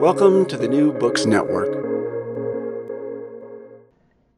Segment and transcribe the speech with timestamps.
[0.00, 1.72] Welcome to the New Books Network.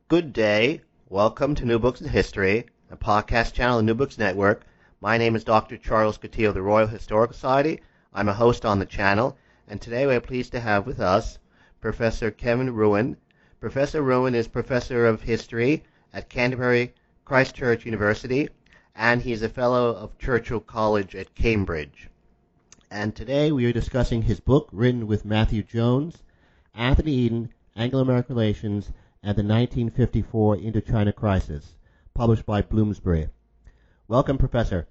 [0.06, 0.82] Good day.
[1.08, 4.62] Welcome to New Books in History, a podcast channel of the New Books Network.
[5.00, 5.76] My name is Dr.
[5.76, 7.82] Charles Coutinho of the Royal Historical Society.
[8.14, 11.38] I'm a host on the channel, and today we're pleased to have with us
[11.80, 13.16] Professor Kevin Ruane.
[13.58, 18.48] Professor Ruane is Professor of History at Canterbury Christ Church University,
[18.94, 22.07] and he's a Fellow of Churchill College at Cambridge.
[22.90, 26.22] And today we are discussing his book written with Matthew Jones,
[26.74, 28.86] Anthony Eden, Anglo-American Relations,
[29.22, 31.74] and the 1954 Indochina Crisis,
[32.14, 33.28] published by Bloomsbury.
[34.08, 34.88] Welcome, Professor.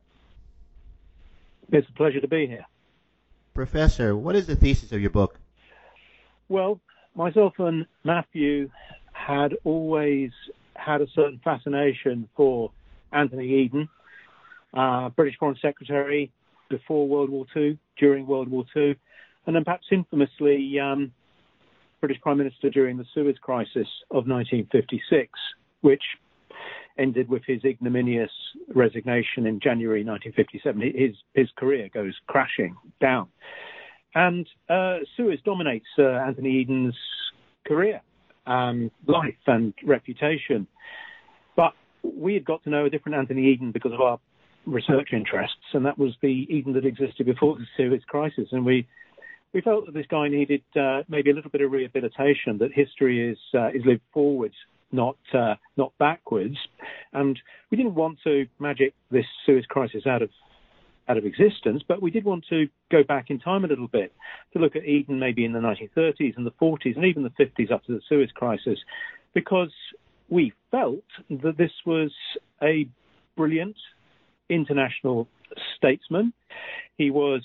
[1.71, 2.65] It's a pleasure to be here.
[3.55, 5.39] Professor, what is the thesis of your book?
[6.49, 6.79] Well,
[7.15, 8.69] myself and Matthew
[9.11, 10.29] had always
[10.75, 12.71] had a certain fascination for
[13.11, 13.89] Anthony Eden,
[14.75, 16.31] uh, British Foreign Secretary
[16.69, 18.95] before World War II, during World War II,
[19.45, 21.11] and then perhaps infamously um,
[21.99, 25.31] British Prime Minister during the Suez Crisis of 1956,
[25.81, 26.03] which
[26.97, 28.31] ended with his ignominious
[28.73, 30.81] resignation in January 1957.
[30.95, 33.27] His his career goes crashing down,
[34.15, 36.95] and uh, Suez dominates uh, Anthony Eden's
[37.65, 38.01] career,
[38.45, 40.67] um, life, and reputation.
[41.55, 41.73] But
[42.03, 44.19] we had got to know a different Anthony Eden because of our
[44.67, 48.87] research interests, and that was the Eden that existed before the Suez Crisis, and we.
[49.53, 52.57] We felt that this guy needed uh, maybe a little bit of rehabilitation.
[52.59, 54.53] That history is uh, is lived forwards
[54.91, 56.57] not uh, not backwards.
[57.13, 57.39] And
[57.71, 60.29] we didn't want to magic this Suez crisis out of
[61.09, 64.13] out of existence, but we did want to go back in time a little bit
[64.51, 67.71] to look at Eden maybe in the 1930s and the 40s and even the 50s
[67.71, 68.77] up to the Suez crisis,
[69.33, 69.71] because
[70.27, 72.11] we felt that this was
[72.61, 72.89] a
[73.37, 73.77] brilliant
[74.49, 75.27] international
[75.75, 76.33] statesman.
[76.97, 77.41] He was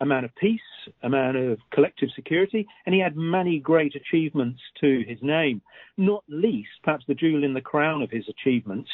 [0.00, 0.60] a man of peace,
[1.02, 5.62] a man of collective security, and he had many great achievements to his name.
[5.96, 8.90] Not least, perhaps the jewel in the crown of his achievements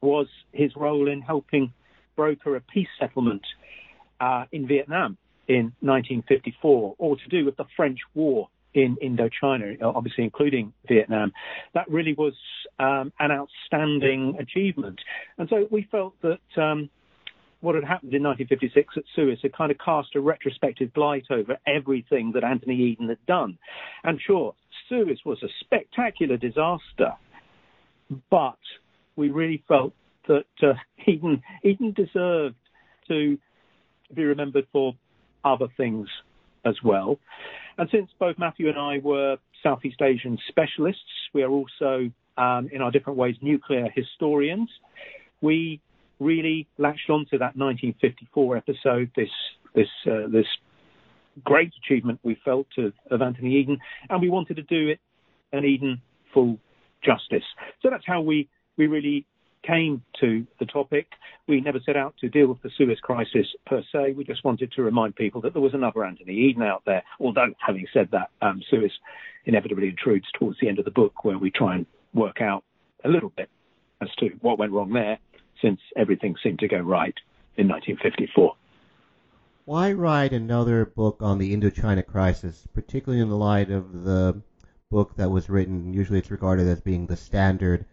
[0.00, 1.72] was his role in helping
[2.16, 3.42] broker a peace settlement
[4.20, 5.16] uh, in Vietnam
[5.48, 11.32] in 1954, all to do with the French war in Indochina, obviously including Vietnam.
[11.74, 12.34] That really was
[12.78, 15.00] um, an outstanding achievement.
[15.38, 16.88] And so we felt that um,
[17.60, 21.58] what had happened in 1956 at Suez had kind of cast a retrospective blight over
[21.66, 23.58] everything that Anthony Eden had done.
[24.04, 24.54] And sure,
[24.88, 27.14] Suez was a spectacular disaster,
[28.30, 28.58] but
[29.16, 29.92] we really felt
[30.28, 30.74] that uh,
[31.06, 32.56] Eden, Eden deserved
[33.08, 33.38] to
[34.14, 34.94] be remembered for
[35.44, 36.08] other things
[36.64, 37.18] as well.
[37.78, 41.02] And since both Matthew and I were Southeast Asian specialists,
[41.32, 44.68] we are also, um, in our different ways, nuclear historians.
[45.40, 45.80] We
[46.18, 49.30] really latched onto that 1954 episode, this
[49.74, 50.46] this uh, this
[51.44, 53.78] great achievement we felt of, of Anthony Eden,
[54.08, 55.00] and we wanted to do it
[55.52, 56.00] an Eden
[56.34, 56.58] full
[57.02, 57.44] justice.
[57.82, 59.26] So that's how we we really
[59.62, 61.06] came to the topic.
[61.46, 64.12] We never set out to deal with the Suez crisis per se.
[64.12, 67.02] We just wanted to remind people that there was another Anthony Eden out there.
[67.18, 68.92] Although, having said that, um, Suez
[69.44, 72.64] inevitably intrudes towards the end of the book where we try and work out
[73.04, 73.48] a little bit
[74.00, 75.18] as to what went wrong there
[75.60, 77.14] since everything seemed to go right
[77.56, 78.54] in 1954.
[79.66, 84.42] Why write another book on the Indochina crisis, particularly in the light of the
[84.90, 85.92] book that was written?
[85.92, 87.84] Usually, it's regarded as being the standard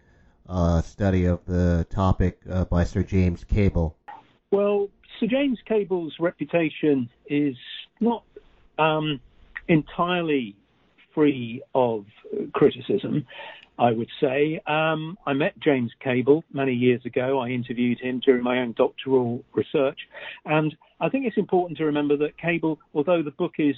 [0.48, 3.96] uh, study of the topic uh, by Sir James Cable.
[4.52, 4.90] Well,
[5.20, 7.56] Sir James Cable's reputation is
[8.00, 8.24] not
[8.78, 9.20] um,
[9.68, 10.56] entirely
[11.14, 12.06] free of
[12.54, 13.26] criticism.
[13.80, 14.60] I would say.
[14.66, 17.40] Um, I met James Cable many years ago.
[17.40, 20.00] I interviewed him during my own doctoral research.
[20.46, 23.76] And I think it's important to remember that Cable, although the book is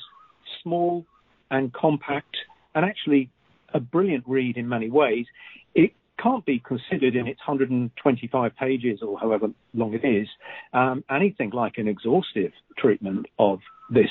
[0.63, 1.05] small
[1.51, 2.37] and compact
[2.75, 3.29] and actually
[3.73, 5.25] a brilliant read in many ways,
[5.75, 10.27] it can't be considered in its 125 pages or however long it is
[10.73, 14.09] um, anything like an exhaustive treatment of this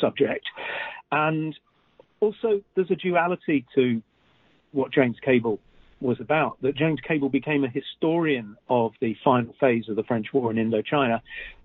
[0.00, 0.44] subject.
[1.10, 1.56] And
[2.20, 4.02] also, there's a duality to
[4.72, 5.58] what James Cable
[6.00, 10.28] was about, that James Cable became a historian of the final phase of the French
[10.32, 11.20] war in Indochina,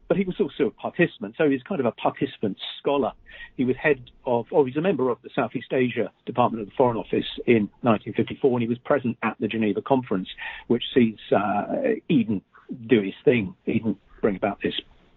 [0.07, 1.35] but he was also a participant.
[1.37, 3.11] So he's kind of a participant scholar.
[3.57, 6.75] He was head of, or he's a member of the Southeast Asia Department of the
[6.75, 10.29] Foreign Office in 1954, and he was present at the Geneva Conference,
[10.67, 11.65] which sees uh,
[12.09, 12.41] Eden
[12.87, 14.73] do his thing, Eden bring about this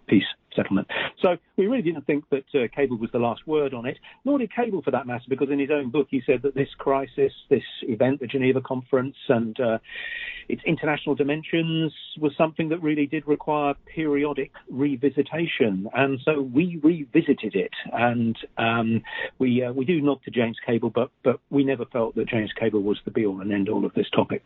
[0.08, 0.24] peace
[0.56, 0.88] settlement.
[1.22, 4.38] So we really didn't think that uh, Cable was the last word on it, nor
[4.38, 7.32] did Cable for that matter, because in his own book he said that this crisis,
[7.48, 9.78] this event, the Geneva Conference, and uh,
[10.48, 15.84] its international dimensions was something that really did require periodic revisitation.
[15.94, 19.02] And so we revisited it, and um,
[19.38, 22.50] we uh, we do nod to James Cable, but but we never felt that James
[22.58, 24.42] Cable was the be all and end all of this topic.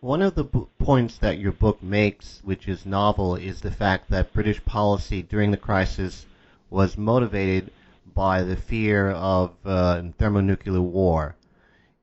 [0.00, 4.32] One of the points that your book makes, which is novel, is the fact that
[4.32, 6.24] British policy during the crisis
[6.70, 7.72] was motivated
[8.14, 11.34] by the fear of uh, thermonuclear war.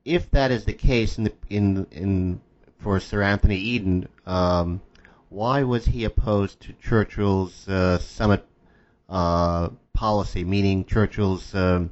[0.04, 2.40] If that is the case in the, in in
[2.78, 4.82] for Sir Anthony Eden, um,
[5.30, 8.44] why was he opposed to Churchill's uh, summit
[9.08, 11.90] uh, policy, meaning Churchill's um,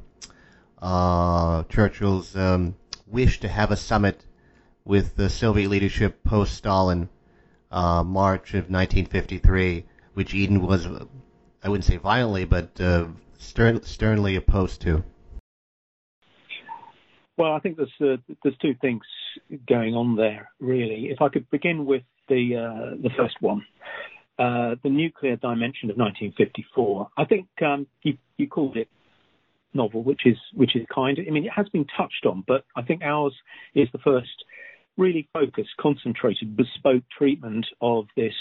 [0.82, 2.76] uh, Churchill's um,
[3.06, 4.26] wish to have a summit
[4.84, 7.08] with the Soviet leadership post Stalin,
[7.70, 9.84] uh, March of 1953,
[10.14, 10.86] which Eden was,
[11.62, 13.06] I wouldn't say violently, but uh,
[13.38, 15.02] stern, sternly opposed to.
[17.36, 19.02] Well, I think there's uh, there's two things
[19.66, 21.06] going on there, really.
[21.10, 23.64] If I could begin with the uh, the first one,
[24.38, 27.08] uh, the nuclear dimension of 1954.
[27.16, 28.88] I think um, you you called it
[29.72, 31.18] novel, which is which is kind.
[31.18, 33.34] I mean, it has been touched on, but I think ours
[33.74, 34.44] is the first
[34.96, 38.34] really focused, concentrated, bespoke treatment of this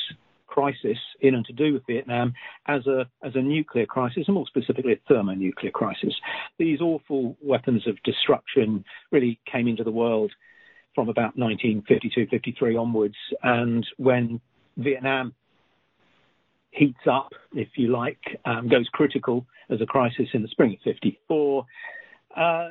[0.47, 2.33] crisis in and to do with Vietnam
[2.67, 6.13] as a as a nuclear crisis, and more specifically a thermonuclear crisis.
[6.59, 10.31] These awful weapons of destruction really came into the world
[10.93, 14.39] from about 1952-53 onwards, and when
[14.77, 15.33] Vietnam
[16.69, 20.79] heats up, if you like, um, goes critical as a crisis in the spring of
[20.83, 21.65] 54,
[22.35, 22.69] uh,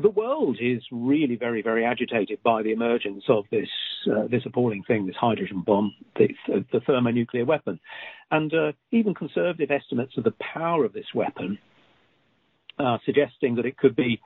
[0.00, 3.68] the world is really very, very agitated by the emergence of this
[4.10, 6.28] uh, this appalling thing, this hydrogen bomb, the,
[6.72, 7.80] the thermonuclear weapon,
[8.30, 11.58] and uh, even conservative estimates of the power of this weapon
[13.04, 14.20] suggesting that it could be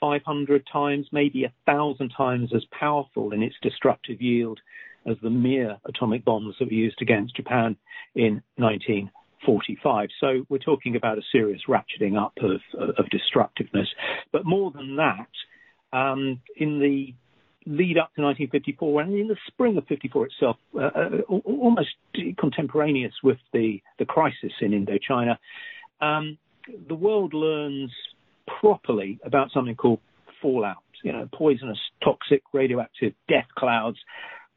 [0.00, 4.58] 500 times, maybe a thousand times as powerful in its destructive yield
[5.06, 7.76] as the mere atomic bombs that were used against Japan
[8.14, 9.10] in 19
[9.44, 10.08] 45.
[10.20, 12.60] So we're talking about a serious ratcheting up of,
[12.98, 13.88] of destructiveness.
[14.32, 17.14] But more than that, um, in the
[17.66, 21.90] lead up to 1954 and in the spring of 54 itself, uh, uh, almost
[22.38, 25.36] contemporaneous with the, the crisis in Indochina,
[26.00, 26.38] um,
[26.88, 27.90] the world learns
[28.60, 30.00] properly about something called
[30.40, 33.98] fallout, you know, poisonous, toxic, radioactive death clouds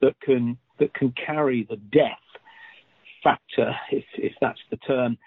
[0.02, 2.18] that can that can carry the death
[3.24, 5.18] factor, if, if that's the term,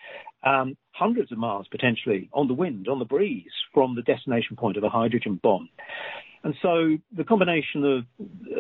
[0.45, 4.77] um, hundreds of miles potentially on the wind, on the breeze from the destination point
[4.77, 5.69] of a hydrogen bomb.
[6.45, 8.05] And so the combination of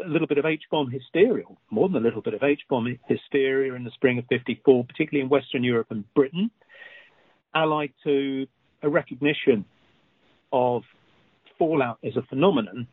[0.07, 2.99] a little bit of H bomb hysteria, more than a little bit of H bomb
[3.07, 6.51] hysteria in the spring of 54, particularly in Western Europe and Britain,
[7.55, 8.47] allied to
[8.83, 9.67] a recognition
[10.51, 10.83] of
[11.59, 12.87] fallout as a phenomenon,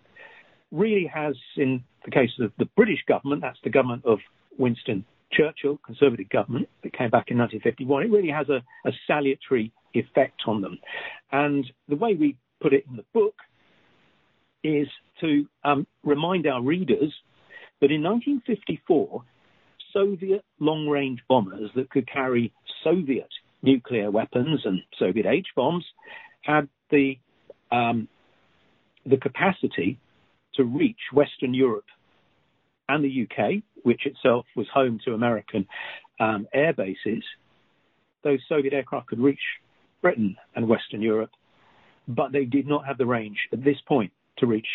[0.72, 4.20] really has, in the case of the British government, that's the government of
[4.58, 9.72] Winston Churchill Conservative government that came back in 1951, it really has a, a salutary
[9.94, 10.78] effect on them.
[11.32, 13.36] And the way we put it in the book
[14.64, 14.88] is
[15.22, 17.14] to um, remind our readers
[17.82, 19.24] that in 1954,
[19.94, 23.30] Soviet long range bombers that could carry Soviet
[23.62, 25.86] nuclear weapons and Soviet H bombs
[26.42, 27.18] had the
[27.72, 28.08] um,
[29.06, 30.00] the capacity
[30.56, 31.86] to reach Western Europe
[32.90, 35.68] and the UK, which itself was home to American
[36.20, 37.24] um, air bases,
[38.24, 39.40] those Soviet aircraft could reach
[40.02, 41.32] Britain and Western Europe,
[42.08, 44.68] but they did not have the range at this point to reach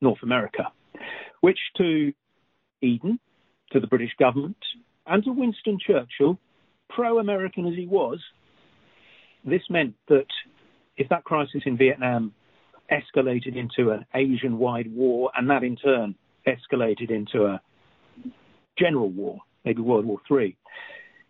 [0.00, 0.64] North America,
[1.40, 2.12] which to
[2.82, 3.18] Eden,
[3.72, 4.56] to the British government,
[5.06, 6.38] and to Winston Churchill,
[6.88, 8.18] pro American as he was,
[9.44, 10.26] this meant that
[10.96, 12.32] if that crisis in Vietnam
[12.90, 16.14] escalated into an Asian wide war, and that in turn
[16.46, 17.60] escalated into a
[18.78, 20.56] general war, maybe World War III,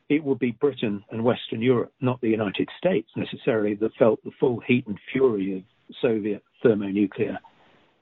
[0.09, 4.31] it would be Britain and Western Europe, not the United States necessarily, that felt the
[4.41, 5.63] full heat and fury of
[6.01, 7.39] Soviet thermonuclear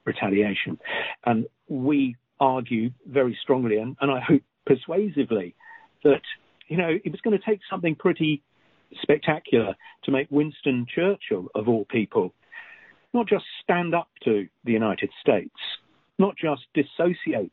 [0.05, 0.79] retaliation.
[1.25, 5.55] And we argue very strongly, and, and I hope persuasively,
[6.03, 6.21] that
[6.67, 8.41] you know it was going to take something pretty
[9.01, 12.33] spectacular to make Winston Churchill, of all people,
[13.13, 15.55] not just stand up to the United States,
[16.17, 17.51] not just dissociate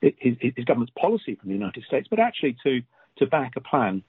[0.00, 2.80] his, his, his government's policy from the United States, but actually to,
[3.18, 4.02] to back a plan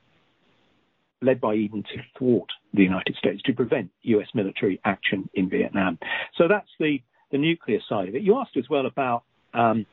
[1.21, 5.97] led by Eden to thwart the United States, to prevent US military action in Vietnam.
[6.37, 8.23] So that's the, the nuclear side of it.
[8.23, 9.85] You asked as well about um,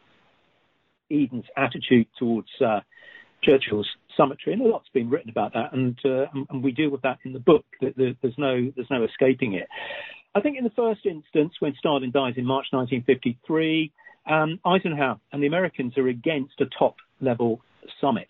[1.10, 2.80] Eden's attitude towards uh,
[3.42, 7.02] Churchill's summitry, and a lot's been written about that, and, uh, and we deal with
[7.02, 7.64] that in the book.
[7.80, 9.68] There's no there's no escaping it.
[10.34, 13.92] I think in the first instance, when Stalin dies in March 1953,
[14.28, 17.60] um, Eisenhower and the Americans are against a top level
[18.00, 18.28] summit,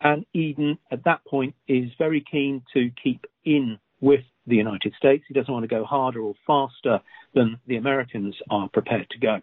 [0.00, 5.24] and Eden at that point is very keen to keep in with the United States.
[5.28, 7.00] He doesn't want to go harder or faster
[7.34, 9.40] than the Americans are prepared to go.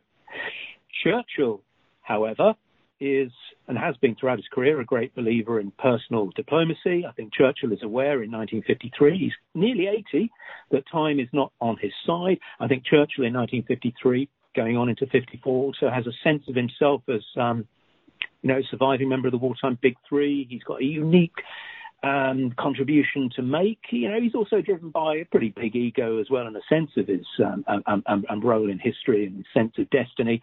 [1.03, 1.61] Churchill,
[2.01, 2.55] however,
[2.99, 3.31] is
[3.67, 7.05] and has been throughout his career a great believer in personal diplomacy.
[7.07, 10.31] I think Churchill is aware in 1953, he's nearly 80,
[10.71, 12.37] that time is not on his side.
[12.59, 17.01] I think Churchill in 1953, going on into 54, also has a sense of himself
[17.07, 17.67] as, um,
[18.41, 20.47] you know, surviving member of the wartime Big Three.
[20.49, 21.35] He's got a unique
[22.03, 23.79] um, contribution to make.
[23.91, 26.91] You know, he's also driven by a pretty big ego as well, and a sense
[26.97, 30.41] of his um, um, um, um role in history and sense of destiny.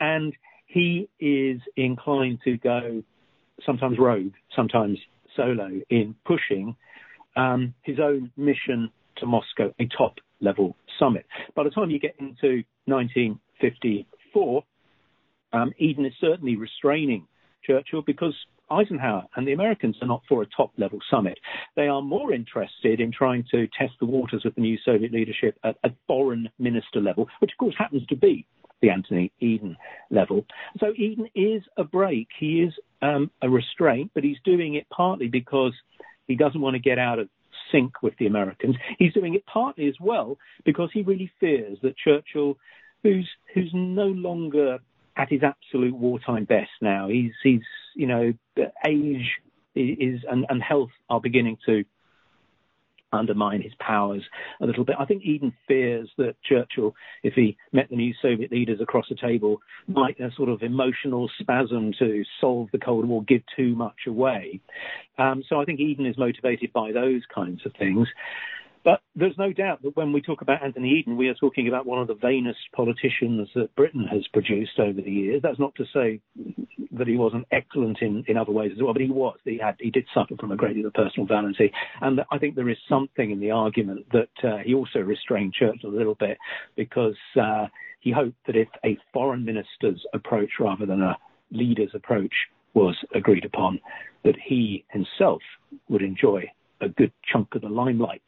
[0.00, 0.34] And
[0.66, 3.02] he is inclined to go
[3.64, 4.98] sometimes rogue, sometimes
[5.36, 6.76] solo in pushing
[7.36, 11.26] um, his own mission to Moscow, a top level summit.
[11.54, 14.64] By the time you get into 1954,
[15.52, 17.26] um, Eden is certainly restraining
[17.64, 18.34] Churchill because
[18.70, 21.38] Eisenhower and the Americans are not for a top level summit.
[21.76, 25.58] They are more interested in trying to test the waters with the new Soviet leadership
[25.64, 28.46] at a foreign minister level, which of course happens to be
[28.80, 29.76] the Anthony Eden
[30.10, 30.44] level.
[30.80, 32.28] So Eden is a brake.
[32.38, 35.72] He is um, a restraint, but he's doing it partly because
[36.26, 37.28] he doesn't want to get out of
[37.70, 38.76] sync with the Americans.
[38.98, 42.56] He's doing it partly as well because he really fears that Churchill,
[43.02, 44.78] who's who's no longer
[45.16, 47.62] at his absolute wartime best now, he's he's
[47.94, 48.32] you know
[48.86, 49.30] age
[49.74, 51.84] is and, and health are beginning to
[53.14, 54.22] undermine his powers
[54.60, 54.96] a little bit.
[54.98, 59.16] I think Eden fears that Churchill, if he met the new Soviet leaders across the
[59.16, 64.06] table, might a sort of emotional spasm to solve the Cold War give too much
[64.06, 64.60] away.
[65.18, 68.08] Um, so I think Eden is motivated by those kinds of things.
[68.84, 71.86] But there's no doubt that when we talk about Anthony Eden, we are talking about
[71.86, 75.40] one of the vainest politicians that Britain has produced over the years.
[75.42, 76.20] That's not to say
[76.92, 79.38] that he wasn't excellent in, in other ways as well, but he was.
[79.44, 81.72] He had he did suffer from a great deal of personal vanity,
[82.02, 85.90] and I think there is something in the argument that uh, he also restrained Churchill
[85.90, 86.36] a little bit
[86.76, 87.66] because uh,
[88.00, 91.16] he hoped that if a foreign minister's approach rather than a
[91.50, 92.34] leader's approach
[92.74, 93.80] was agreed upon,
[94.24, 95.40] that he himself
[95.88, 96.44] would enjoy
[96.82, 98.20] a good chunk of the limelight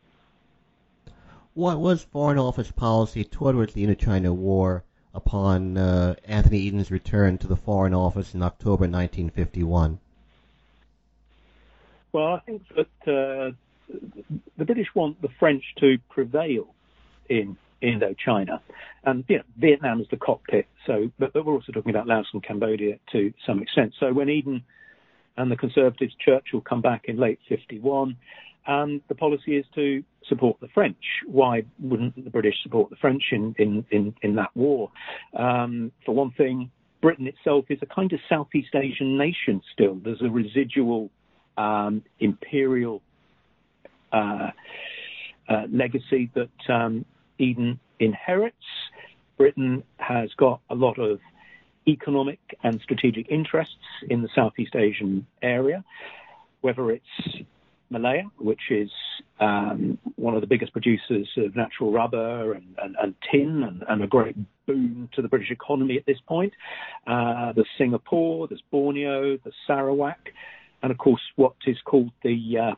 [1.56, 4.84] what was Foreign Office policy towards the Indochina War
[5.14, 9.98] upon uh, Anthony Eden's return to the Foreign Office in October 1951?
[12.12, 13.52] Well, I think that uh,
[14.58, 16.74] the British want the French to prevail
[17.30, 18.60] in Indochina,
[19.04, 20.66] and you know, Vietnam is the cockpit.
[20.86, 23.94] So, but, but we're also talking about Laos and Cambodia to some extent.
[23.98, 24.62] So when Eden
[25.38, 28.16] and the Conservatives, Churchill, come back in late 51,
[28.66, 30.96] and the policy is to support the French.
[31.26, 34.90] Why wouldn't the British support the French in, in, in, in that war?
[35.34, 36.70] Um, for one thing,
[37.00, 39.94] Britain itself is a kind of Southeast Asian nation still.
[40.02, 41.10] There's a residual
[41.56, 43.02] um, imperial
[44.12, 44.50] uh,
[45.48, 47.04] uh, legacy that um,
[47.38, 48.56] Eden inherits.
[49.36, 51.20] Britain has got a lot of
[51.86, 53.74] economic and strategic interests
[54.08, 55.84] in the Southeast Asian area,
[56.62, 57.44] whether it's
[57.90, 58.90] Malaya, which is
[59.40, 64.02] um, one of the biggest producers of natural rubber and, and, and tin and, and,
[64.02, 66.52] a great boon to the British economy at this point.
[67.06, 70.18] Uh, there's Singapore, there's Borneo, there's Sarawak,
[70.82, 72.74] and of course what is called the uh,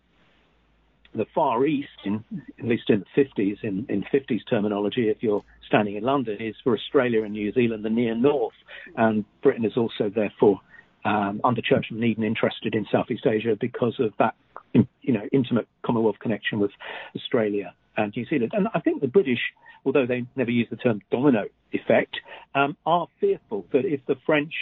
[1.15, 2.23] the Far East, in,
[2.59, 6.55] at least in the 50s, in, in 50s terminology, if you're standing in London, is
[6.62, 8.55] for Australia and New Zealand the near north.
[8.97, 10.61] And Britain is also, therefore,
[11.05, 14.35] um, under Churchill and Eden, interested in Southeast Asia because of that,
[14.73, 16.71] you know, intimate Commonwealth connection with
[17.17, 18.52] Australia and New Zealand.
[18.55, 19.40] And I think the British,
[19.85, 22.17] although they never use the term domino effect,
[22.55, 24.52] um, are fearful that if the French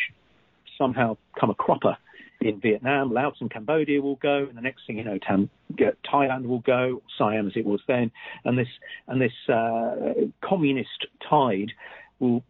[0.79, 1.97] somehow come a cropper
[2.41, 6.47] in Vietnam, Laos and Cambodia will go, and the next thing you know, Tam, Thailand
[6.47, 8.11] will go, Siam as it was then,
[8.45, 8.69] and this
[9.09, 10.13] and this uh,
[10.43, 11.73] communist tide
[12.19, 12.43] will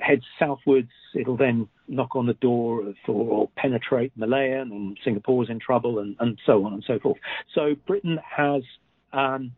[0.00, 0.90] head southwards.
[1.14, 5.98] It'll then knock on the door of, or, or penetrate Malaya, and Singapore's in trouble,
[5.98, 7.18] and, and so on and so forth.
[7.54, 8.62] So Britain has
[9.12, 9.52] um,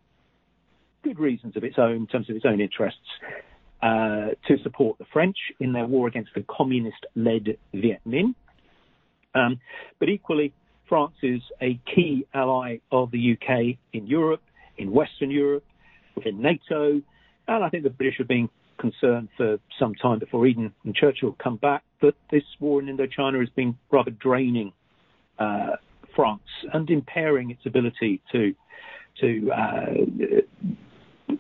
[1.03, 3.01] good reasons of its own, in terms of its own interests,
[3.83, 8.35] uh, to support the French in their war against the communist-led Viet Minh.
[9.35, 9.61] Um,
[9.99, 10.53] but equally,
[10.89, 14.43] France is a key ally of the UK in Europe,
[14.79, 15.65] in Western Europe,
[16.17, 17.03] within NATO,
[17.47, 21.37] and I think the British have been concerned for some time before Eden and Churchill
[21.43, 24.73] come back that this war in Indochina has been rather draining
[25.39, 25.77] uh,
[26.15, 28.55] France and impairing its ability to
[29.21, 31.37] to uh,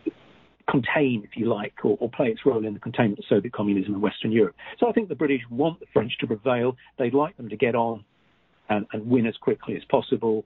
[0.70, 3.94] contain, if you like, or, or, play its role in the containment of Soviet communism
[3.94, 4.54] in Western Europe.
[4.78, 6.76] So I think the British want the French to prevail.
[6.98, 8.04] They'd like them to get on
[8.68, 10.44] and, and win as quickly as possible.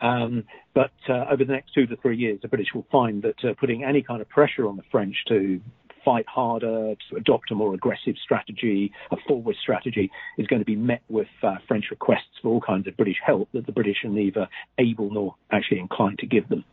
[0.00, 0.44] Um,
[0.74, 3.54] but uh, over the next two to three years, the British will find that uh,
[3.58, 5.60] putting any kind of pressure on the French to
[6.04, 10.76] fight harder, to adopt a more aggressive strategy, a forward strategy, is going to be
[10.76, 14.10] met with uh, French requests for all kinds of British help that the British are
[14.10, 16.64] neither able nor actually inclined to give them.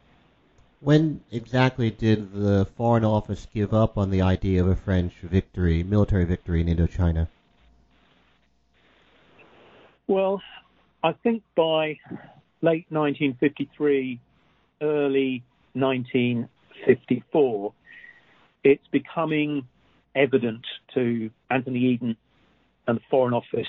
[0.79, 5.83] When exactly did the Foreign Office give up on the idea of a French victory,
[5.83, 7.27] military victory in Indochina?
[10.05, 10.39] Well,
[11.03, 11.97] I think by
[12.61, 14.19] late 1953,
[14.81, 15.43] early
[15.73, 17.73] 1954,
[18.63, 19.67] it's becoming
[20.15, 22.17] evident to Anthony Eden
[22.87, 23.67] and the Foreign Office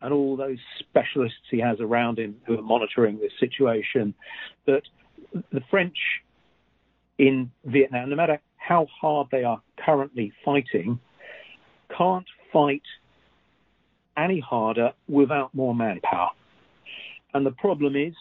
[0.00, 4.14] and all those specialists he has around him who are monitoring this situation
[4.66, 4.82] that
[5.32, 5.96] the French
[7.18, 11.00] in Vietnam, no matter how hard they are currently fighting,
[11.96, 12.82] can't fight
[14.16, 16.30] any harder without more manpower.
[17.34, 18.14] And the problem is,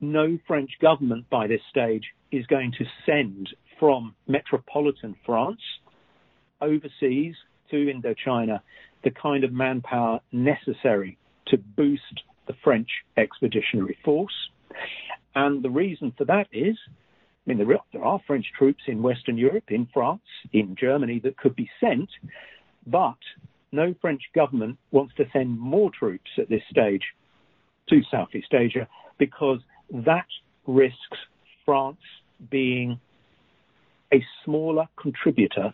[0.00, 3.48] no French government by this stage is going to send
[3.82, 5.58] from metropolitan France
[6.60, 7.34] overseas
[7.68, 8.60] to Indochina
[9.02, 11.18] the kind of manpower necessary
[11.48, 14.50] to boost the French expeditionary force.
[15.34, 19.64] And the reason for that is, I mean, there, are French troops in Western Europe,
[19.72, 22.08] in France, in Germany that could be sent,
[22.86, 23.18] but
[23.72, 27.02] no French government wants to send more troops at this stage
[27.88, 28.86] to Southeast Asia
[29.18, 29.58] because
[29.90, 30.28] that
[30.68, 31.18] risks
[31.64, 31.98] France
[32.48, 33.00] being
[34.12, 35.72] a smaller contributor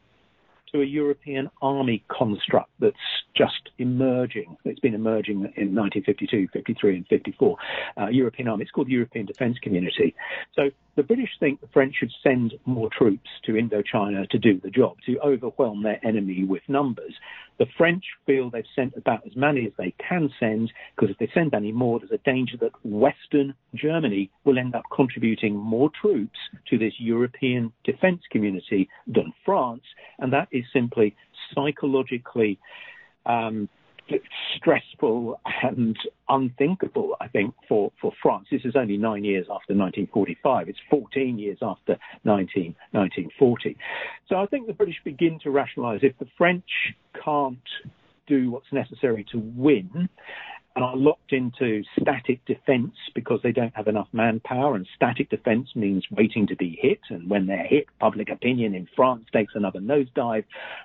[0.73, 2.97] to a European army construct that's
[3.35, 4.57] just emerging.
[4.65, 7.57] It's been emerging in 1952, 53, and 54.
[7.97, 8.63] Uh, European army.
[8.63, 10.15] It's called the European Defence Community.
[10.55, 14.69] So the British think the French should send more troops to Indochina to do the
[14.69, 17.15] job, to overwhelm their enemy with numbers.
[17.59, 21.31] The French feel they've sent about as many as they can send, because if they
[21.33, 26.39] send any more, there's a danger that Western Germany will end up contributing more troops
[26.69, 29.85] to this European defence community than France,
[30.19, 31.15] and that is simply
[31.55, 32.59] psychologically
[33.25, 33.69] um,
[34.57, 35.97] stressful and
[36.29, 38.47] unthinkable, I think, for, for France.
[38.51, 40.69] This is only nine years after 1945.
[40.69, 43.77] It's 14 years after 19, 1940.
[44.29, 46.65] So I think the British begin to rationalise if the French
[47.25, 47.59] can't
[48.27, 50.09] do what's necessary to win,
[50.79, 54.77] and are locked into static defence because they don't have enough manpower.
[54.77, 57.01] And static defence means waiting to be hit.
[57.11, 60.45] And when they're hit, public opinion in France takes another nosedive.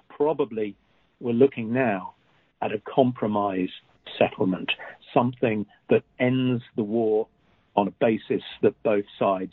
[0.09, 0.75] Probably
[1.19, 2.15] we're looking now
[2.63, 3.69] at a compromise
[4.17, 4.71] settlement,
[5.13, 7.28] something that ends the war
[7.76, 9.52] on a basis that both sides,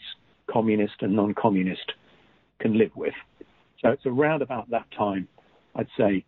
[0.50, 1.92] communist and non-communist,
[2.60, 3.14] can live with.
[3.80, 5.26] So it's around about that time,
[5.74, 6.24] I'd say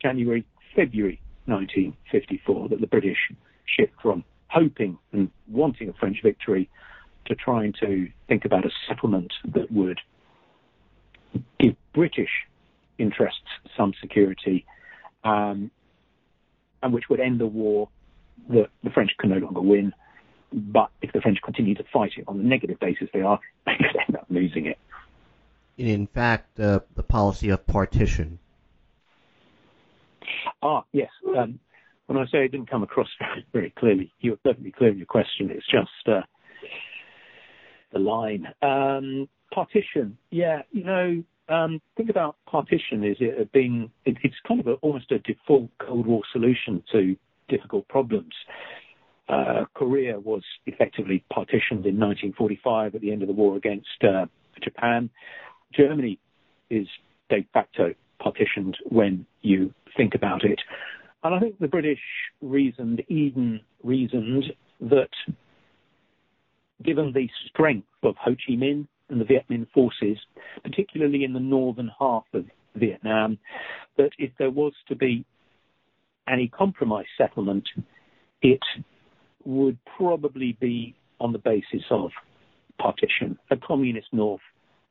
[0.00, 0.44] January,
[0.76, 3.18] February 1954, that the British
[3.64, 6.68] shift from hoping and wanting a French victory
[7.26, 9.98] to trying to think about a settlement that would
[11.58, 12.28] give British
[12.98, 13.40] interests
[13.76, 14.64] some security
[15.24, 15.70] um,
[16.84, 17.88] and which would end the war
[18.50, 19.92] that the French can no longer win.
[20.52, 23.72] But if the French continue to fight it on the negative basis they are, they
[23.76, 24.78] could end up losing it.
[25.76, 28.38] In fact, uh, the policy of partition.
[30.62, 31.10] Ah, yes.
[31.36, 31.58] Um,
[32.06, 34.98] when I say it didn't come across very, very clearly, you were perfectly clear in
[34.98, 35.50] your question.
[35.50, 36.20] It's just uh,
[37.92, 38.46] the line.
[38.62, 44.60] Um, partition, yeah, you know, um, think about partition is it being it, it's kind
[44.60, 47.16] of a, almost a default Cold War solution to
[47.48, 48.32] difficult problems.
[49.28, 54.26] Uh, Korea was effectively partitioned in 1945 at the end of the war against uh,
[54.62, 55.10] Japan.
[55.72, 56.18] Germany
[56.70, 56.86] is
[57.30, 60.60] de facto partitioned when you think about it.
[61.22, 62.00] And I think the British
[62.42, 64.44] reasoned, Eden reasoned,
[64.80, 65.08] that
[66.82, 70.18] given the strength of Ho Chi Minh and the Viet Minh forces,
[70.62, 73.38] particularly in the northern half of Vietnam,
[73.96, 75.24] that if there was to be
[76.28, 77.68] any compromise settlement,
[78.42, 78.60] it
[79.44, 82.10] would probably be on the basis of
[82.78, 84.40] partition, a communist north,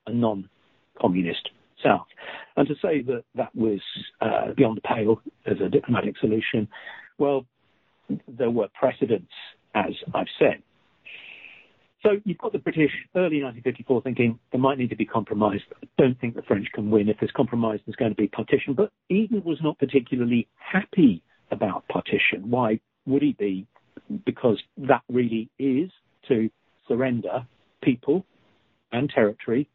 [0.08, 1.50] a non-communist
[1.84, 2.08] south.
[2.56, 3.82] And to say that that was
[4.22, 6.68] uh, beyond the pale as a diplomatic solution,
[7.18, 7.46] well,
[8.28, 9.32] there were precedents,
[9.76, 10.62] as I've said.
[12.04, 15.62] So you've got the British early 1954 thinking there might need to be compromise.
[15.82, 17.08] I don't think the French can win.
[17.08, 18.74] If there's compromise, there's going to be partition.
[18.74, 22.50] But Eden was not particularly happy about partition.
[22.50, 23.66] Why would he be?
[24.26, 25.90] Because that really is
[26.28, 26.50] to
[26.88, 27.48] surrender
[27.82, 28.26] people
[28.92, 29.70] and territory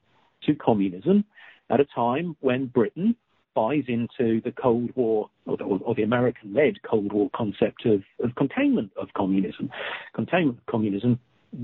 [0.45, 1.25] to communism
[1.71, 3.17] at a time when Britain
[3.55, 8.35] buys into the Cold War or the, or the American-led Cold War concept of, of
[8.37, 9.71] containment of communism.
[10.15, 11.19] Containment of communism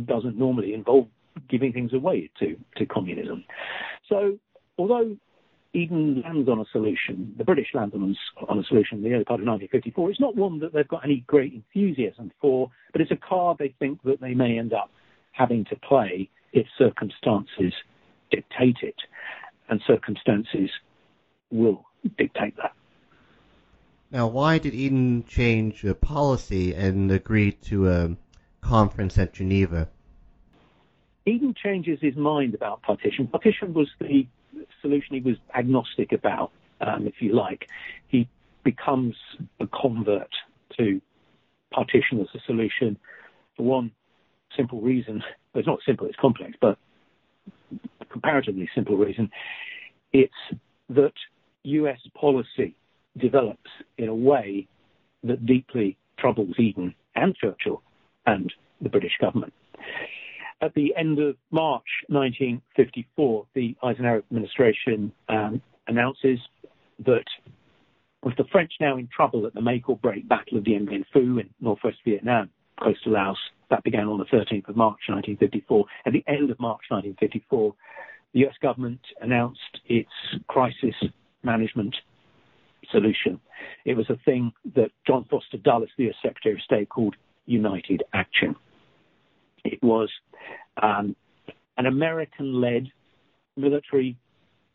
[0.07, 1.09] doesn't normally involve
[1.49, 3.45] giving things away to, to communism.
[4.09, 4.39] So,
[4.79, 5.17] although
[5.73, 8.17] Eden lands on a solution, the British land on,
[8.49, 11.05] on a solution in the early part of 1954, it's not one that they've got
[11.05, 14.91] any great enthusiasm for, but it's a card they think that they may end up
[15.33, 17.73] having to play if circumstances
[18.31, 18.97] dictate it.
[19.69, 20.71] And circumstances
[21.51, 21.85] will
[22.19, 22.73] dictate that.
[24.11, 28.17] Now, why did Eden change policy and agree to a
[28.65, 29.89] conference at Geneva?
[31.27, 33.27] Eden changes his mind about partition.
[33.27, 34.27] Partition was the
[34.83, 36.51] solution he was agnostic about,
[36.81, 37.69] um, if you like.
[38.09, 38.29] He
[38.63, 39.15] becomes
[39.61, 40.31] a convert
[40.79, 41.01] to
[41.73, 42.99] partition as a solution
[43.57, 43.91] for one
[44.57, 45.23] simple reason.
[45.55, 46.79] It's not simple, it's complex, but
[48.11, 49.31] comparatively simple reason.
[50.13, 50.33] It's
[50.91, 51.13] that
[51.65, 52.75] US policy
[53.19, 54.67] develops in a way
[55.23, 57.83] that deeply troubles Eden and Churchill
[58.27, 59.53] and the British government.
[60.61, 66.39] At the end of March 1954, the Eisenhower administration um, announces
[67.05, 67.25] that
[68.23, 71.05] with the French now in trouble at the make or break Battle of Dien Bien
[71.15, 73.37] Phu in northwest Vietnam, close to Laos,
[73.71, 75.85] that began on the 13th of March 1954.
[76.07, 77.75] At the end of March 1954,
[78.33, 80.11] the US government announced its
[80.49, 80.95] crisis
[81.43, 81.95] management
[82.91, 83.41] solution.
[83.85, 88.03] It was a thing that John Foster Dulles, the US Secretary of State, called United
[88.13, 88.57] Action.
[89.65, 90.11] It was
[90.83, 91.17] um,
[91.77, 92.89] an American led
[93.57, 94.17] military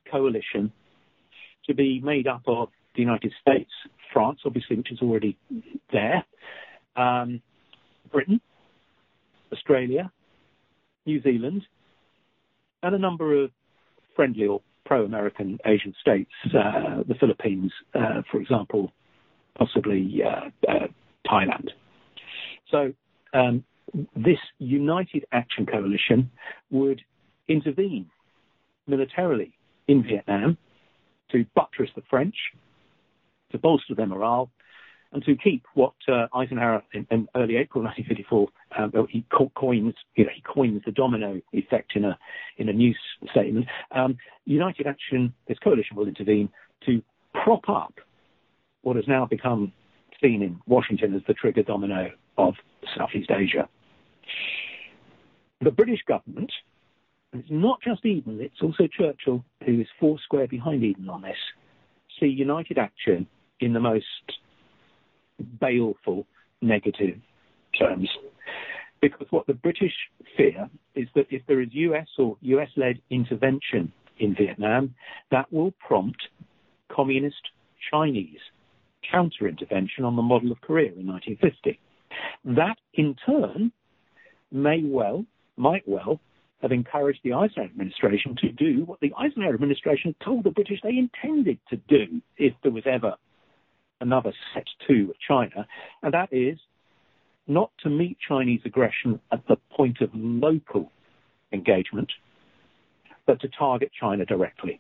[0.10, 0.72] coalition
[1.68, 3.70] to be made up of the United States,
[4.12, 5.38] France, obviously, which is already
[5.92, 6.24] there,
[6.96, 7.42] um,
[8.12, 8.42] Britain,
[9.52, 10.12] Australia,
[11.06, 11.62] New Zealand,
[12.82, 13.52] and a number of
[14.16, 18.92] friendly or pro American Asian states, uh, the Philippines, uh, for example,
[19.58, 20.88] possibly uh, uh
[21.28, 21.70] Thailand.
[22.72, 22.94] So
[23.34, 23.64] um,
[24.16, 26.32] this United Action Coalition
[26.70, 27.02] would
[27.48, 28.10] intervene
[28.88, 29.54] militarily
[29.88, 30.58] in Vietnam
[31.32, 32.36] to buttress the French,
[33.52, 34.52] to bolster their morale,
[35.12, 40.26] and to keep what uh, Eisenhower in, in, early April 1954 um, he coins you
[40.26, 42.18] know, he coins the domino effect in a
[42.58, 42.98] in a news
[43.32, 43.66] statement.
[43.92, 46.50] Um, United Action, this coalition will intervene
[46.86, 47.02] to
[47.44, 47.96] prop up
[48.82, 49.74] what has now become
[50.22, 52.56] seen in Washington as the trigger domino of
[52.98, 53.68] Southeast Asia.
[55.62, 56.52] The British government,
[57.34, 61.22] and it's not just Eden, it's also Churchill who is four square behind Eden on
[61.22, 61.38] this,
[62.20, 63.28] see United Action
[63.60, 64.06] in the most
[65.60, 66.26] baleful
[66.62, 67.20] negative
[67.78, 68.10] terms.
[69.02, 69.94] Because what the British
[70.36, 74.96] fear is that if there is US or US led intervention in Vietnam,
[75.32, 76.22] that will prompt
[76.90, 77.50] communist
[77.92, 78.40] Chinese
[79.10, 81.80] counter intervention on the model of Korea in 1950.
[82.46, 83.72] That in turn
[84.52, 85.26] may well,
[85.58, 86.20] might well,
[86.62, 90.98] have encouraged the Eisenhower administration to do what the Eisenhower administration told the British they
[90.98, 93.16] intended to do if there was ever
[94.02, 95.68] another set two with China,
[96.04, 96.58] and that is
[97.48, 100.92] not to meet Chinese aggression at the point of local
[101.52, 102.12] engagement,
[103.26, 104.80] but to target China directly,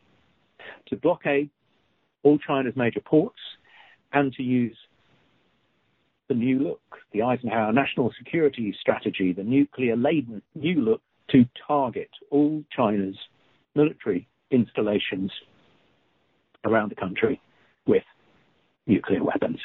[0.87, 1.49] to blockade
[2.23, 3.39] all China's major ports,
[4.13, 4.77] and to use
[6.29, 12.09] the new look, the Eisenhower national security strategy, the nuclear laden new look to target
[12.31, 13.17] all China's
[13.75, 15.31] military installations
[16.65, 17.41] around the country
[17.85, 18.03] with
[18.85, 19.59] nuclear weapons.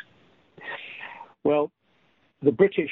[1.45, 1.71] Well,
[2.43, 2.91] the British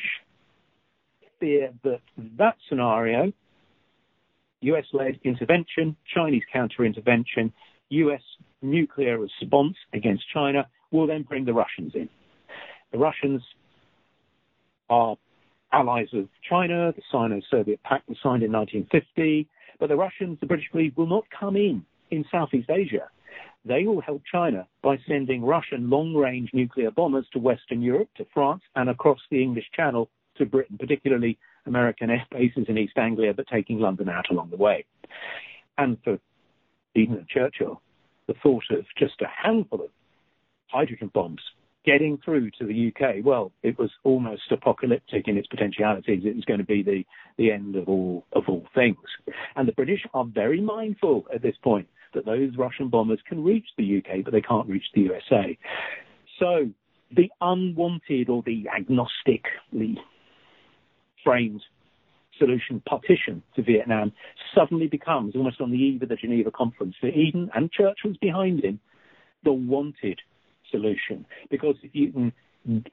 [1.40, 2.00] fear that
[2.38, 3.32] that scenario,
[4.60, 7.52] US led intervention, Chinese counter intervention,
[7.88, 8.22] US
[8.60, 12.08] nuclear response against China will then bring the Russians in.
[12.92, 13.42] The Russians
[14.92, 15.16] are
[15.72, 16.92] allies of China.
[16.94, 19.48] The Sino-Soviet Pact was signed in 1950.
[19.80, 23.08] But the Russians, the British believe, will not come in in Southeast Asia.
[23.64, 28.62] They will help China by sending Russian long-range nuclear bombers to Western Europe, to France,
[28.76, 33.46] and across the English Channel to Britain, particularly American air bases in East Anglia, but
[33.46, 34.84] taking London out along the way.
[35.78, 36.18] And for
[36.94, 37.80] and Churchill,
[38.26, 39.90] the thought of just a handful of
[40.68, 41.40] hydrogen bombs
[41.84, 46.22] getting through to the UK, well, it was almost apocalyptic in its potentialities.
[46.24, 47.04] It was going to be the,
[47.38, 48.98] the end of all of all things.
[49.56, 53.66] And the British are very mindful at this point that those Russian bombers can reach
[53.76, 55.58] the UK, but they can't reach the USA.
[56.38, 56.70] So
[57.14, 59.96] the unwanted or the agnostically
[61.24, 61.62] framed
[62.38, 64.12] solution partition to Vietnam
[64.54, 68.64] suddenly becomes almost on the eve of the Geneva conference for Eden and Churchill's behind
[68.64, 68.80] him
[69.44, 70.20] the wanted
[70.72, 71.24] solution.
[71.50, 72.32] Because you can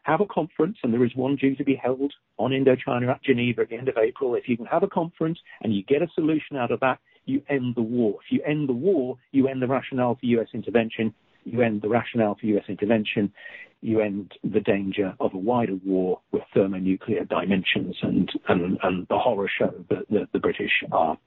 [0.04, 3.62] have a conference, and there is one due to be held on Indochina at Geneva
[3.62, 6.08] at the end of April, if you can have a conference and you get a
[6.14, 8.20] solution out of that, you end the war.
[8.26, 11.14] If you end the war, you end the rationale for US intervention,
[11.44, 13.32] you end the rationale for US intervention,
[13.82, 19.18] you end the danger of a wider war with thermonuclear dimensions and, and, and the
[19.18, 21.18] horror show that, that the British are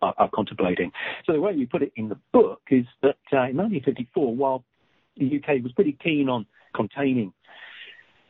[0.00, 0.92] are, are, contemplating.
[1.26, 4.64] So the way we put it in the book is that uh, in 1954, while
[5.18, 7.32] the UK was pretty keen on containing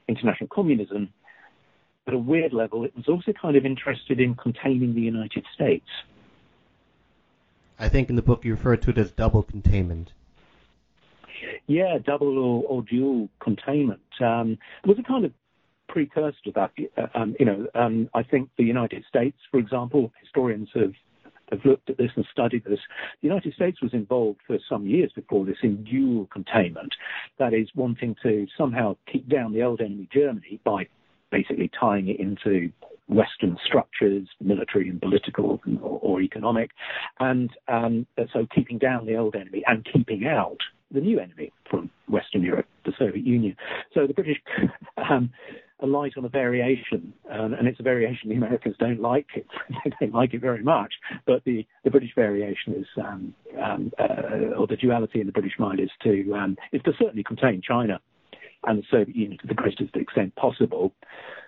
[0.08, 1.12] international communism,
[2.04, 5.44] but at a weird level, it was also kind of interested in containing the United
[5.54, 5.86] States.
[7.78, 10.12] I think in the book you refer to it as double containment.
[11.66, 14.00] Yeah, double or, or dual containment.
[14.20, 15.32] Um, was a kind of
[15.88, 16.70] precursor to that.
[16.96, 20.92] Uh, um, you know, um, I think the United States, for example, historians have
[21.50, 22.80] have looked at this and studied this.
[23.22, 26.94] The United States was involved for some years before this in dual containment,
[27.38, 30.86] that is, wanting to somehow keep down the old enemy Germany by
[31.30, 32.70] basically tying it into
[33.08, 36.70] Western structures, military and political or, or economic,
[37.20, 40.58] and um, so keeping down the old enemy and keeping out
[40.92, 43.56] the new enemy from Western Europe, the Soviet Union.
[43.94, 44.38] So the British
[45.10, 45.30] um,
[45.86, 49.46] light on a variation, um, and it's a variation the Americans don't like it.
[49.84, 50.92] they don't like it very much,
[51.26, 55.58] but the, the British variation is, um, um, uh, or the duality in the British
[55.58, 58.00] mind is to um, is to certainly contain China
[58.64, 60.92] and the Soviet Union to the greatest extent possible,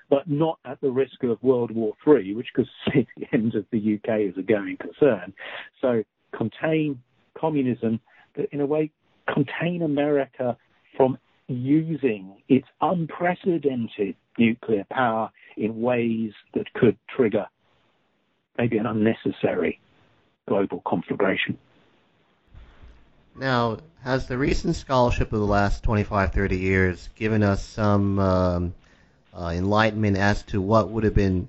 [0.08, 3.66] but not at the risk of World War III, which could see the end of
[3.72, 5.32] the UK as a going concern.
[5.80, 6.04] So
[6.36, 7.02] contain
[7.36, 8.00] communism,
[8.36, 8.92] but in a way
[9.32, 10.56] contain America
[10.96, 11.18] from
[11.50, 17.46] using its unprecedented nuclear power in ways that could trigger
[18.56, 19.80] maybe an unnecessary
[20.46, 21.58] global conflagration.
[23.36, 28.74] Now, has the recent scholarship of the last 25, 30 years given us some um,
[29.34, 31.48] uh, enlightenment as to what would have been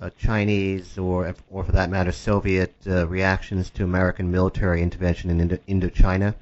[0.00, 5.40] uh, Chinese or, or for that matter, Soviet uh, reactions to American military intervention in
[5.40, 6.34] Indo- Indochina?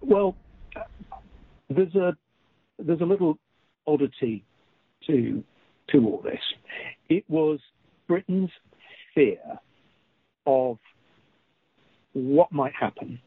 [0.00, 0.36] Well,
[1.68, 2.16] there's a
[2.78, 3.38] there's a little
[3.86, 4.44] oddity
[5.06, 5.42] to
[5.90, 6.40] to all this.
[7.08, 7.58] It was
[8.06, 8.50] Britain's
[9.14, 9.38] fear
[10.46, 10.78] of
[12.12, 13.20] what might happen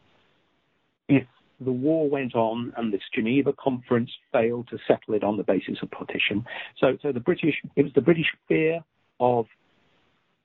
[1.07, 1.25] if
[1.59, 5.77] the war went on and this Geneva conference failed to settle it on the basis
[5.81, 6.43] of partition.
[6.79, 8.83] So, so the British, it was the British fear
[9.19, 9.45] of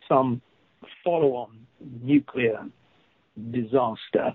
[0.08, 0.42] some
[1.02, 1.66] follow-on
[2.02, 2.66] nuclear
[3.50, 4.32] disaster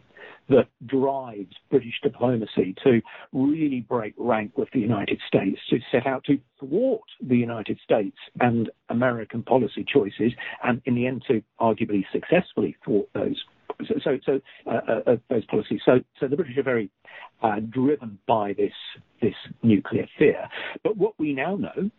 [0.49, 6.23] that drives British diplomacy to really break rank with the United States, to set out
[6.25, 10.33] to thwart the United States and American policy choices,
[10.63, 13.41] and in the end to arguably successfully thwart those.
[14.03, 15.79] So, so, uh, uh, uh those policies.
[15.85, 16.91] So, so the British are very
[17.41, 18.73] uh, driven by this
[19.21, 19.33] this
[19.63, 20.47] nuclear fear.
[20.83, 21.89] But what we now know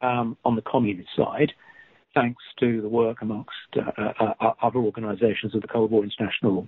[0.00, 1.52] um, on the communist side
[2.14, 6.66] thanks to the work amongst uh, uh, uh, other organizations of the Cold War International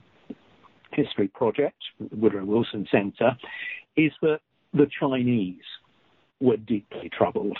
[0.92, 1.78] History Project,
[2.12, 3.36] Woodrow Wilson Center,
[3.96, 4.40] is that
[4.72, 5.62] the Chinese
[6.40, 7.58] were deeply troubled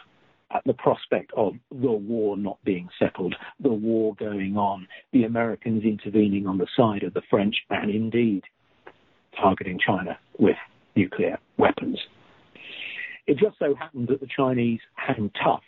[0.52, 5.84] at the prospect of the war not being settled, the war going on, the Americans
[5.84, 8.42] intervening on the side of the French, and indeed
[9.40, 10.56] targeting China with
[10.96, 11.98] nuclear weapons.
[13.26, 15.62] It just so happened that the Chinese hung tough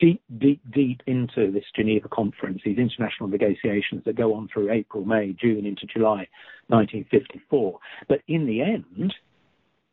[0.00, 5.04] deep, deep, deep into this Geneva conference, these international negotiations that go on through April,
[5.04, 6.26] May, June into July
[6.68, 7.78] 1954.
[8.08, 9.14] But in the end,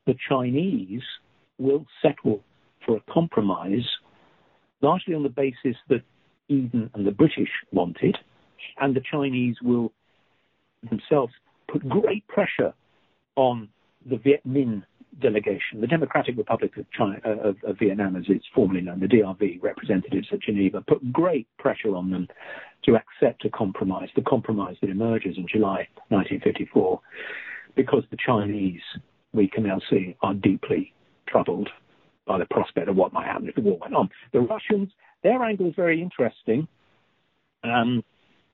[0.05, 1.03] the Chinese
[1.57, 2.41] will settle
[2.85, 3.85] for a compromise
[4.81, 6.01] largely on the basis that
[6.47, 8.17] Eden and the British wanted,
[8.79, 9.91] and the Chinese will
[10.89, 11.33] themselves
[11.67, 12.73] put great pressure
[13.35, 13.67] on
[14.09, 14.83] the Viet Minh
[15.21, 19.07] delegation, the Democratic Republic of, China, uh, of, of, Vietnam, as it's formally known, the
[19.07, 22.27] DRV representatives at Geneva, put great pressure on them
[22.85, 27.01] to accept a compromise, the compromise that emerges in July 1954,
[27.75, 28.81] because the Chinese,
[29.33, 30.93] we can now see, are deeply
[31.27, 31.69] troubled
[32.25, 34.09] by the prospect of what might happen if the war went on.
[34.33, 34.89] The Russians,
[35.23, 36.67] their angle is very interesting.
[37.63, 38.03] Um,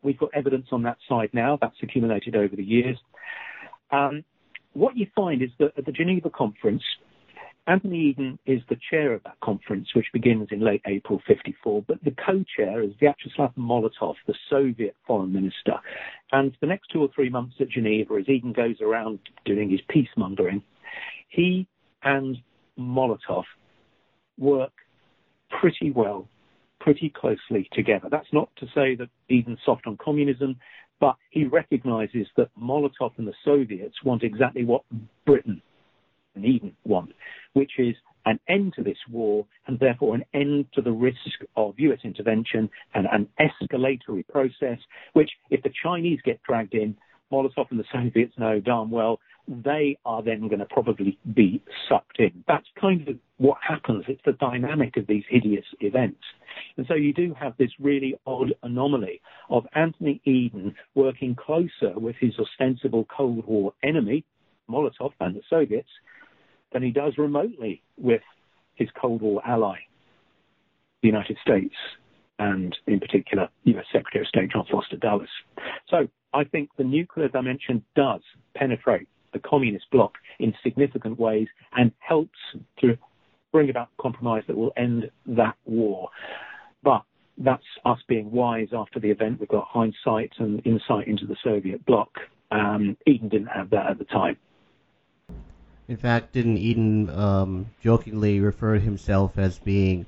[0.01, 1.57] we've got evidence on that side now.
[1.61, 2.97] That's accumulated over the years.
[3.91, 4.23] Um,
[4.73, 6.83] what you find is that at the Geneva conference,
[7.65, 12.03] Anthony Eden is the chair of that conference, which begins in late April 54, but
[12.03, 15.79] the co-chair is Vyacheslav Molotov, the Soviet foreign minister.
[16.33, 19.79] And the next two or three months at Geneva, as Eden goes around doing his
[19.89, 20.62] peacemongering,
[21.29, 21.65] he
[22.03, 22.38] and
[22.77, 23.43] Molotov
[24.38, 24.73] work
[25.49, 26.27] pretty well,
[26.81, 28.09] pretty closely together.
[28.12, 30.57] That's not to say that Eden's soft on communism,
[30.99, 34.84] but he recognizes that Molotov and the Soviets want exactly what
[35.25, 35.62] Britain
[36.36, 37.12] and Eden want,
[37.53, 41.17] which is an end to this war and therefore an end to the risk
[41.56, 44.79] of US intervention and an escalatory process,
[45.13, 46.95] which if the Chinese get dragged in,
[47.34, 52.19] Molotov and the Soviets know darn well they are then going to probably be sucked
[52.19, 52.43] in.
[52.48, 54.06] That's kind of what happens.
[54.08, 56.22] It's the dynamic of these hideous events.
[56.78, 62.15] And so you do have this really odd anomaly of Anthony Eden working closer with
[62.19, 64.24] his ostensible Cold War enemy,
[64.69, 65.89] Molotov and the Soviets,
[66.72, 68.22] than he does remotely with
[68.76, 69.78] his Cold War ally,
[71.02, 71.76] the United States,
[72.39, 75.28] and in particular, US Secretary of State John Foster Dulles.
[75.89, 78.22] So I think the nuclear dimension does
[78.56, 82.38] penetrate the communist bloc in significant ways and helps
[82.82, 82.98] to
[83.52, 86.10] bring about compromise that will end that war.
[86.84, 87.04] But
[87.38, 89.39] that's us being wise after the event.
[89.39, 92.10] We've got hindsight and insight into the Soviet bloc.
[92.52, 94.38] Um, Eden didn't have that at the time.
[95.88, 100.06] In fact, didn't Eden um, jokingly refer to himself as being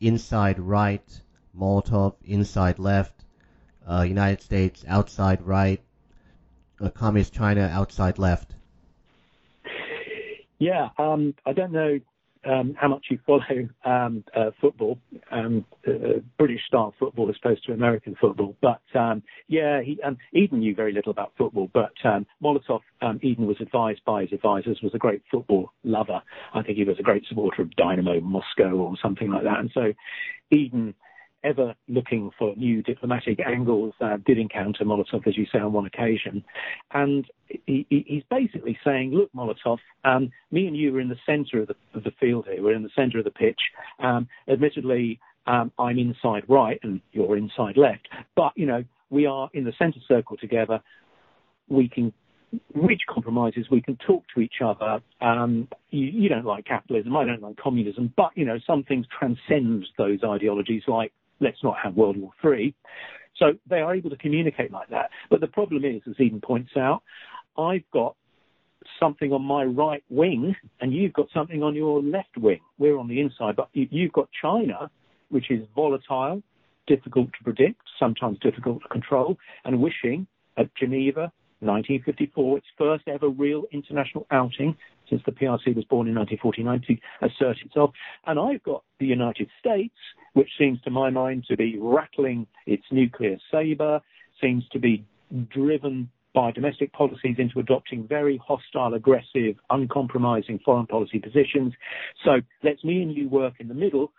[0.00, 1.20] inside right,
[1.58, 3.24] Molotov inside left,
[3.88, 5.80] uh, United States outside right,
[6.80, 8.54] uh, Communist China outside left?
[10.58, 12.00] Yeah, um, I don't know
[12.46, 14.98] um, how much you follow um, uh, football,
[15.30, 18.56] um, uh, British style football as opposed to American football.
[18.62, 21.68] But um, yeah, he, um, Eden knew very little about football.
[21.72, 22.80] But um, Molotov,
[23.22, 26.22] Eden was advised by his advisors, was a great football lover.
[26.54, 29.58] I think he was a great supporter of Dynamo Moscow or something like that.
[29.58, 29.92] And so
[30.50, 30.94] Eden
[31.46, 35.86] ever looking for new diplomatic angles, uh, did encounter Molotov, as you say, on one
[35.86, 36.44] occasion.
[36.92, 37.24] And
[37.66, 41.68] he, he's basically saying, look, Molotov, um, me and you are in the center of
[41.68, 42.62] the, of the field here.
[42.62, 43.60] We're in the center of the pitch.
[44.00, 48.08] Um, admittedly, um, I'm inside right and you're inside left.
[48.34, 50.80] But, you know, we are in the center circle together.
[51.68, 52.12] We can
[52.74, 53.66] reach compromises.
[53.70, 55.00] We can talk to each other.
[55.20, 57.16] Um, you, you, don't like capitalism.
[57.16, 58.12] I don't like communism.
[58.16, 62.74] But, you know, some things transcend those ideologies like let's not have World War III.
[63.36, 65.10] So they are able to communicate like that.
[65.30, 67.02] But the problem is, as Eden points out,
[67.58, 68.16] I've got
[69.00, 72.60] something on my right wing and you've got something on your left wing.
[72.78, 74.90] We're on the inside, but you've got China,
[75.28, 76.42] which is volatile,
[76.86, 83.28] difficult to predict, sometimes difficult to control, and wishing at Geneva 1954, its first ever
[83.28, 84.76] real international outing
[85.08, 87.90] since the PRC was born in 1949 to assert itself.
[88.26, 89.94] And I've got the United States,
[90.34, 94.00] which seems to my mind to be rattling its nuclear saber,
[94.40, 95.04] seems to be
[95.50, 101.72] driven by domestic policies into adopting very hostile, aggressive, uncompromising foreign policy positions.
[102.24, 104.12] So let's me and you work in the middle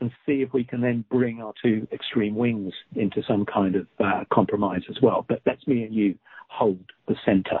[0.00, 3.86] and see if we can then bring our two extreme wings into some kind of
[3.98, 5.24] uh, compromise as well.
[5.28, 6.16] But let's me and you
[6.48, 7.60] hold the center.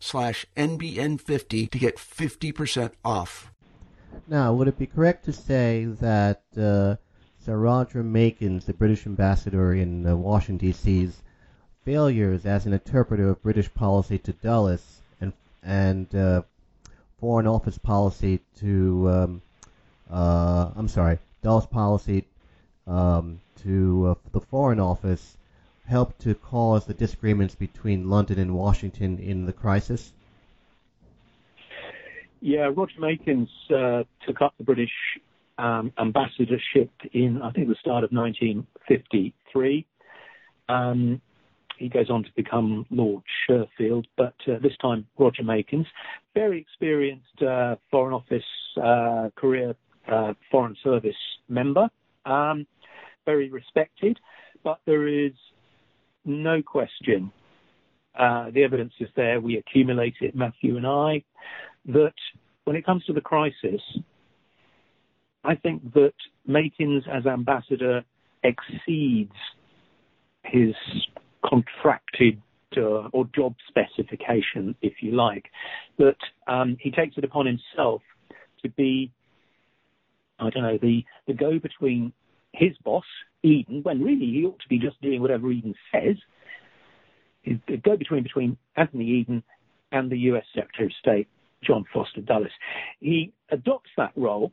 [0.00, 3.52] slash NBN50 to get 50% off.
[4.28, 6.96] Now, would it be correct to say that uh,
[7.38, 11.22] Sir Roger Makins, the British ambassador in uh, Washington, D.C.'s
[11.84, 15.32] failures as an interpreter of British policy to Dulles and,
[15.62, 16.42] and uh,
[17.20, 19.42] Foreign Office policy to, um,
[20.10, 22.24] uh, I'm sorry, Dulles policy
[22.86, 25.36] um, to uh, the Foreign Office
[25.86, 30.12] helped to cause the disagreements between London and Washington in the crisis?
[32.40, 34.92] Yeah, Roger Makins uh, took up the British
[35.58, 39.86] um, ambassadorship in, I think, the start of 1953.
[40.68, 41.20] Um,
[41.78, 45.86] he goes on to become Lord Sherfield, but uh, this time Roger Makins,
[46.34, 48.44] very experienced uh, Foreign Office
[48.82, 49.74] uh, career
[50.08, 51.16] uh, Foreign Service
[51.48, 51.88] member,
[52.24, 52.66] um,
[53.24, 54.18] very respected,
[54.62, 55.32] but there is
[56.26, 57.32] no question.
[58.18, 59.40] Uh, the evidence is there.
[59.40, 61.22] We accumulate it, Matthew and I,
[61.86, 62.14] that
[62.64, 63.80] when it comes to the crisis,
[65.44, 66.14] I think that
[66.48, 68.04] Makins as ambassador
[68.42, 69.34] exceeds
[70.44, 70.74] his
[71.44, 72.40] contracted
[72.76, 75.44] uh, or job specification, if you like,
[75.98, 76.16] that
[76.46, 78.02] um, he takes it upon himself
[78.62, 79.12] to be,
[80.38, 82.12] I don't know, the, the go between
[82.56, 83.04] his boss,
[83.42, 86.16] Eden, when really he ought to be just doing whatever Eden says,
[87.44, 89.42] is the go between between Anthony Eden
[89.92, 91.28] and the US Secretary of State,
[91.62, 92.50] John Foster Dulles.
[93.00, 94.52] He adopts that role.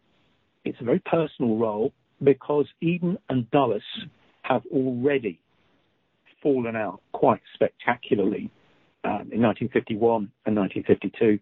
[0.63, 1.91] It's a very personal role
[2.21, 3.81] because Eden and Dulles
[4.43, 5.39] have already
[6.41, 8.51] fallen out quite spectacularly
[9.03, 11.39] um, in 1951 and 1952.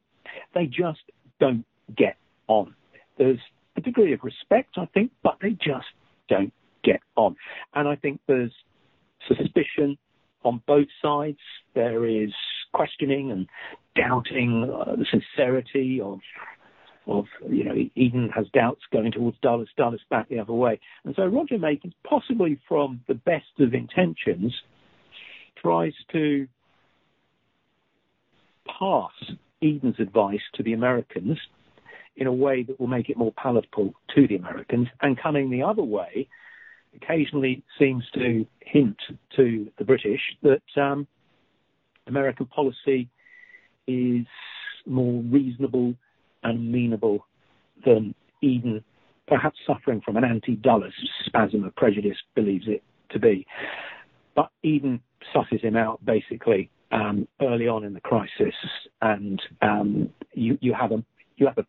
[0.53, 1.01] They just
[1.39, 1.65] don't
[1.97, 2.75] get on.
[3.17, 3.39] There's
[3.75, 5.87] a degree of respect, I think, but they just
[6.31, 6.53] don't
[6.83, 7.35] get on.
[7.75, 8.53] And I think there's
[9.27, 9.97] suspicion
[10.43, 11.37] on both sides.
[11.75, 12.31] There is
[12.73, 13.47] questioning and
[13.95, 16.19] doubting uh, the sincerity of
[17.07, 21.15] of you know Eden has doubts going towards Dulles, Dulles back the other way, and
[21.15, 24.53] so Roger Makins, possibly from the best of intentions,
[25.57, 26.47] tries to
[28.67, 29.11] pass
[29.63, 31.39] Eden's advice to the Americans
[32.15, 35.63] in a way that will make it more palatable to the Americans, and coming the
[35.63, 36.27] other way,
[36.95, 38.97] occasionally seems to hint
[39.35, 41.07] to the British that um,
[42.07, 43.09] American policy
[43.87, 44.25] is
[44.85, 45.93] more reasonable
[46.43, 47.25] and amenable
[47.85, 48.83] than Eden,
[49.27, 50.93] perhaps suffering from an anti-Dulles
[51.25, 53.45] spasm of prejudice, believes it to be.
[54.35, 55.01] But Eden
[55.33, 58.55] susses him out basically um, early on in the crisis,
[59.01, 61.03] and um, you, you have a
[61.37, 61.65] you have a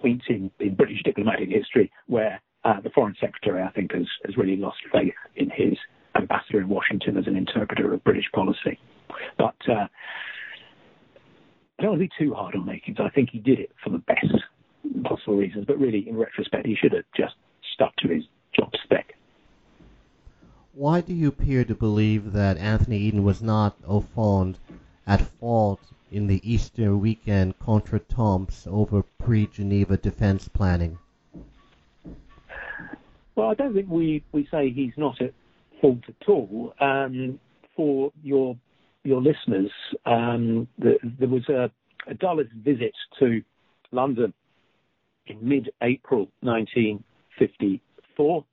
[0.00, 4.36] point in, in British diplomatic history where uh, the foreign secretary, I think, has, has
[4.36, 5.76] really lost faith in his
[6.16, 8.78] ambassador in Washington as an interpreter of British policy.
[9.38, 9.86] But uh,
[11.78, 13.00] I don't want to be too hard on Makins.
[13.00, 14.26] I think he did it for the best
[15.04, 17.34] possible reasons, but really, in retrospect, he should have just
[17.74, 18.24] stuck to his
[18.58, 19.14] job spec.
[20.72, 24.58] Why do you appear to believe that Anthony Eden was not au fond
[25.06, 25.80] at fault
[26.10, 30.98] in the Easter weekend contretemps over pre-Geneva defense planning?
[33.34, 35.34] Well, I don't think we, we say he's not at
[35.80, 36.74] fault at all.
[36.80, 37.38] Um,
[37.74, 38.56] for your
[39.04, 39.70] your listeners,
[40.04, 41.70] um, the, there was a,
[42.08, 43.40] a Dulles visit to
[43.92, 44.34] London
[45.26, 48.44] in mid-April 1954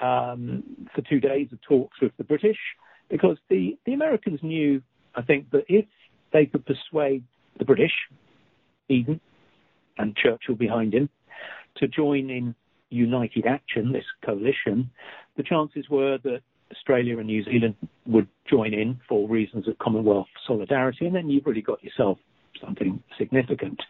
[0.00, 0.62] um,
[0.94, 2.58] for two days of talks with the British,
[3.10, 4.80] because the, the Americans knew,
[5.16, 5.86] I think, that if
[6.34, 7.24] they could persuade
[7.58, 7.92] the British,
[8.90, 9.20] Eden
[9.96, 11.08] and Churchill behind him,
[11.76, 12.54] to join in
[12.90, 14.90] united action, this coalition,
[15.36, 16.40] the chances were that
[16.72, 17.76] Australia and New Zealand
[18.06, 22.18] would join in for reasons of Commonwealth solidarity, and then you've really got yourself
[22.60, 23.80] something significant.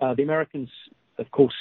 [0.00, 0.70] Uh, the Americans,
[1.18, 1.54] of course,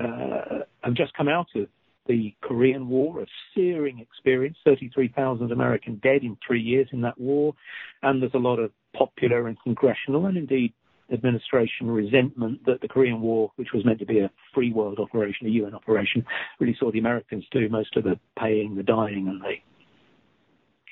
[0.00, 1.66] uh, have just come out of
[2.06, 7.54] the Korean War, a searing experience, 33,000 American dead in three years in that war,
[8.02, 10.72] and there's a lot of popular and congressional and indeed
[11.12, 15.46] administration resentment that the Korean War, which was meant to be a free world operation,
[15.46, 16.24] a UN operation,
[16.58, 17.68] really saw the Americans do.
[17.68, 19.56] Most of the paying, the dying, and the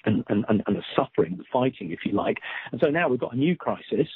[0.05, 2.39] and, and, and, the suffering, the fighting, if you like.
[2.73, 4.09] And so now we've got a new crisis.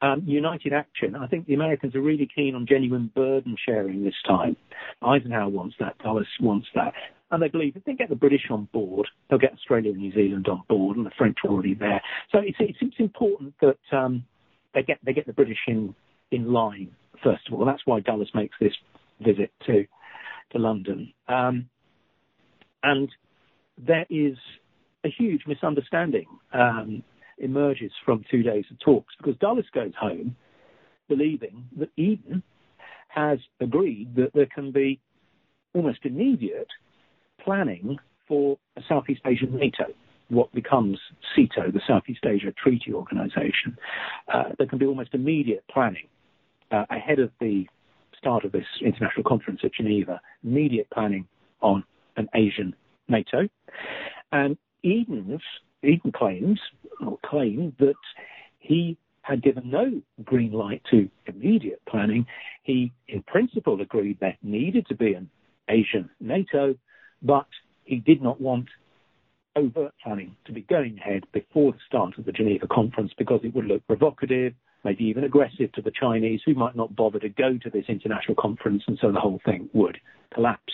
[0.00, 1.14] Um, United Action.
[1.16, 4.56] I think the Americans are really keen on genuine burden sharing this time.
[5.02, 5.98] Eisenhower wants that.
[5.98, 6.92] Dulles wants that.
[7.30, 10.12] And they believe if they get the British on board, they'll get Australia and New
[10.12, 12.00] Zealand on board, and the French are already there.
[12.32, 14.24] So it's, it's, it's important that um,
[14.74, 15.94] they get they get the British in
[16.30, 16.90] in line
[17.22, 17.64] first of all.
[17.64, 18.72] That's why Dulles makes this
[19.20, 19.84] visit to
[20.52, 21.12] to London.
[21.28, 21.68] Um,
[22.82, 23.08] and
[23.76, 24.36] there is
[25.04, 27.02] a huge misunderstanding um,
[27.38, 30.36] emerges from two days of talks because Dulles goes home
[31.08, 32.42] believing that Eden
[33.08, 35.00] has agreed that there can be
[35.74, 36.68] almost immediate
[37.42, 39.84] planning for a Southeast Asian NATO,
[40.28, 40.98] what becomes
[41.34, 43.78] SEATO, the Southeast Asia Treaty Organization.
[44.32, 46.08] Uh, there can be almost immediate planning
[46.70, 47.66] uh, ahead of the
[48.18, 51.26] start of this international conference at Geneva, immediate planning
[51.62, 51.84] on
[52.16, 52.74] an Asian
[53.08, 53.48] NATO.
[54.32, 55.42] And Eden's,
[55.82, 56.60] Eden claims,
[57.04, 57.94] or claimed that
[58.58, 62.26] he had given no green light to immediate planning.
[62.62, 65.30] He, in principle, agreed there needed to be an
[65.68, 66.74] Asian NATO,
[67.22, 67.46] but
[67.84, 68.68] he did not want
[69.56, 73.54] overt planning to be going ahead before the start of the Geneva conference because it
[73.54, 74.54] would look provocative,
[74.84, 78.36] maybe even aggressive to the Chinese who might not bother to go to this international
[78.36, 79.98] conference, and so the whole thing would
[80.32, 80.72] collapse.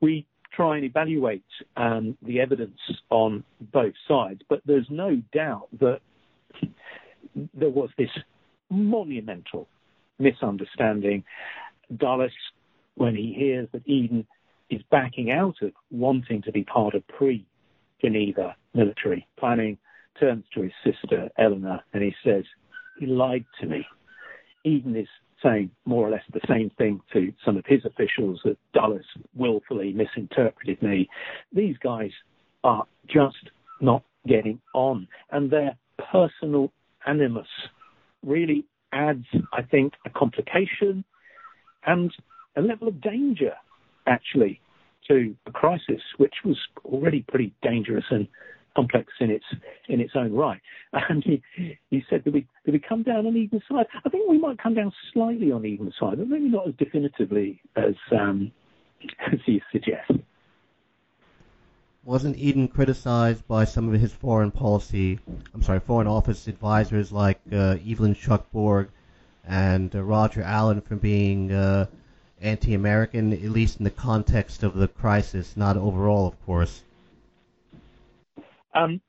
[0.00, 0.26] We
[0.56, 1.44] try and evaluate
[1.76, 2.78] um, the evidence
[3.10, 6.00] on both sides, but there's no doubt that
[7.54, 8.10] there was this
[8.70, 9.68] monumental
[10.18, 11.24] misunderstanding.
[11.96, 12.30] Dulles,
[12.94, 14.26] when he hears that Eden
[14.70, 17.46] is backing out of wanting to be part of pre
[18.00, 19.78] Geneva military planning,
[20.18, 22.44] turns to his sister Eleanor and he says,
[22.98, 23.86] He lied to me.
[24.64, 25.08] Eden is
[25.44, 29.92] saying more or less the same thing to some of his officials that Dulles willfully
[29.92, 31.08] misinterpreted me.
[31.52, 32.10] These guys
[32.64, 35.76] are just not getting on, and their
[36.10, 36.72] personal
[37.06, 37.46] animus
[38.24, 41.04] really adds, I think, a complication
[41.86, 42.10] and
[42.56, 43.52] a level of danger,
[44.06, 44.60] actually,
[45.08, 48.26] to the crisis, which was already pretty dangerous and
[48.74, 49.44] complex in its
[49.88, 50.60] in its own right.
[51.08, 51.42] And he,
[51.90, 54.58] he said, "Do we do we come down on Eden's side?" I think we might
[54.58, 58.52] come down slightly on Eden's side, but maybe not as definitively as um,
[59.32, 60.12] as he suggests.
[62.04, 65.18] Wasn't Eden criticized by some of his foreign policy,
[65.54, 68.88] I'm sorry, foreign office advisors like uh, Evelyn Shuckburgh
[69.46, 71.86] and uh, Roger Allen for being uh,
[72.42, 76.82] anti-American, at least in the context of the crisis, not overall, of course?
[78.74, 79.00] Um,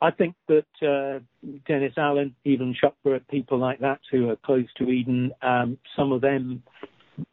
[0.00, 1.18] I think that uh,
[1.66, 6.20] Dennis Allen, even Shuckburgh, people like that who are close to Eden, um, some of
[6.20, 6.62] them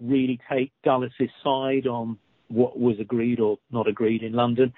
[0.01, 1.11] really take Dulles'
[1.43, 2.17] side on
[2.47, 4.73] what was agreed or not agreed in London.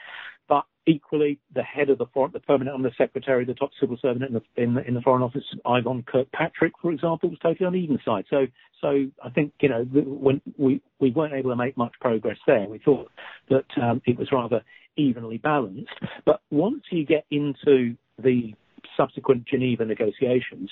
[0.90, 4.34] Equally, the head of the, foreign, the permanent under secretary, the top civil servant in
[4.34, 8.06] the, in the, in the Foreign Office, Ivone Kirkpatrick, for example, was totally on Eden's
[8.06, 8.24] side.
[8.30, 8.46] So,
[8.80, 12.70] so I think you know when we we weren't able to make much progress there,
[12.70, 13.12] we thought
[13.50, 14.64] that um, it was rather
[14.96, 15.92] evenly balanced.
[16.26, 18.54] But once you get into the
[18.96, 20.72] subsequent Geneva negotiations,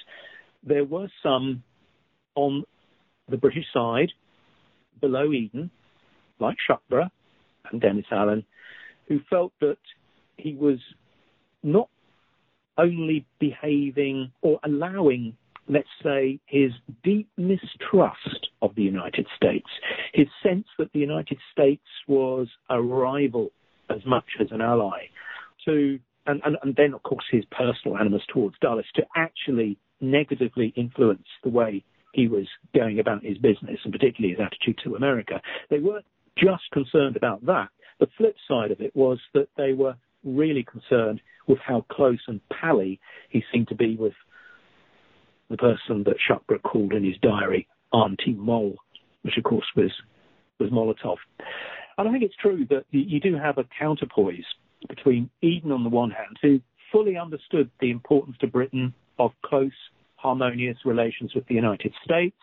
[0.64, 1.64] there were some
[2.36, 2.64] on
[3.30, 4.12] the British side
[5.02, 5.72] below Eden,
[6.40, 7.10] like Shuckburgh
[7.72, 8.46] and Dennis Allen,
[9.08, 9.78] who felt that
[10.38, 10.80] he was
[11.64, 11.90] not
[12.78, 15.36] only behaving or allowing,
[15.68, 16.72] let's say, his
[17.04, 19.68] deep mistrust of the United States,
[20.14, 23.50] his sense that the United States was a rival
[23.90, 25.08] as much as an ally,
[25.66, 30.74] to and, and, and then of course his personal animus towards Dulles to actually negatively
[30.76, 31.84] influence the way
[32.14, 35.42] he was going about his business and particularly his attitude to America.
[35.70, 36.06] They weren't
[36.38, 37.70] just concerned about that.
[38.00, 39.96] The flip side of it was that they were
[40.26, 43.00] really concerned with how close and pally
[43.30, 44.14] he seemed to be with
[45.50, 48.76] the person that Shuckburgh called in his diary Auntie Moll,
[49.22, 49.92] which of course was
[50.60, 51.18] was Molotov.
[51.98, 54.46] And I think it's true that you do have a counterpoise
[54.88, 56.60] between Eden on the one hand, who
[56.92, 59.72] fully understood the importance to Britain of close,
[60.16, 62.38] harmonious relations with the United States.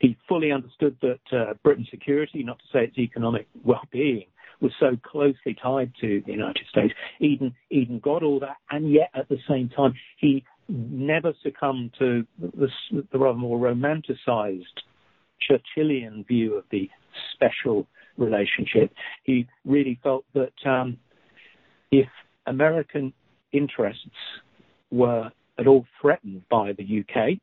[0.00, 4.26] He fully understood that uh, Britain's security, not to say its economic well-being,
[4.62, 6.94] was so closely tied to the United States.
[7.20, 12.24] Eden, Eden got all that, and yet at the same time, he never succumbed to
[12.38, 12.68] the,
[13.12, 14.62] the rather more romanticized
[15.50, 16.88] Churchillian view of the
[17.34, 17.86] special
[18.16, 18.92] relationship.
[19.24, 20.98] He really felt that um,
[21.90, 22.08] if
[22.46, 23.12] American
[23.52, 24.06] interests
[24.90, 27.38] were at all threatened by the UK,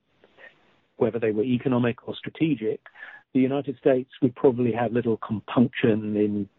[0.97, 2.79] whether they were economic or strategic,
[3.33, 6.49] the United States would probably have little compunction in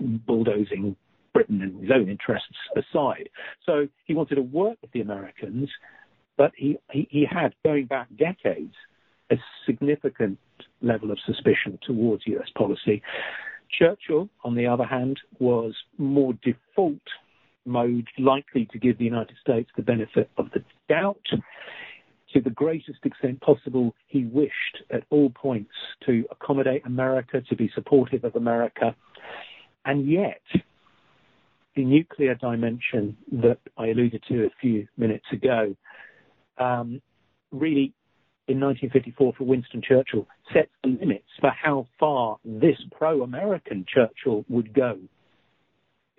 [0.00, 0.96] bulldozing
[1.32, 3.28] Britain and his own interests aside.
[3.64, 5.68] So he wanted to work with the Americans,
[6.36, 8.74] but he, he, he had, going back decades,
[9.30, 9.36] a
[9.66, 10.38] significant
[10.82, 13.02] level of suspicion towards US policy.
[13.78, 16.98] Churchill, on the other hand, was more default
[17.64, 21.24] mode, likely to give the United States the benefit of the doubt.
[22.32, 25.72] To the greatest extent possible, he wished at all points
[26.06, 28.94] to accommodate America, to be supportive of America.
[29.84, 30.40] And yet,
[31.74, 35.74] the nuclear dimension that I alluded to a few minutes ago
[36.58, 37.00] um,
[37.52, 37.94] really
[38.48, 44.74] in 1954 for Winston Churchill sets the limits for how far this pro-American Churchill would
[44.74, 44.98] go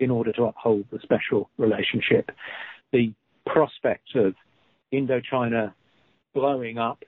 [0.00, 2.30] in order to uphold the special relationship.
[2.92, 3.12] The
[3.46, 4.34] prospect of
[4.92, 5.74] Indochina
[6.34, 7.04] blowing up,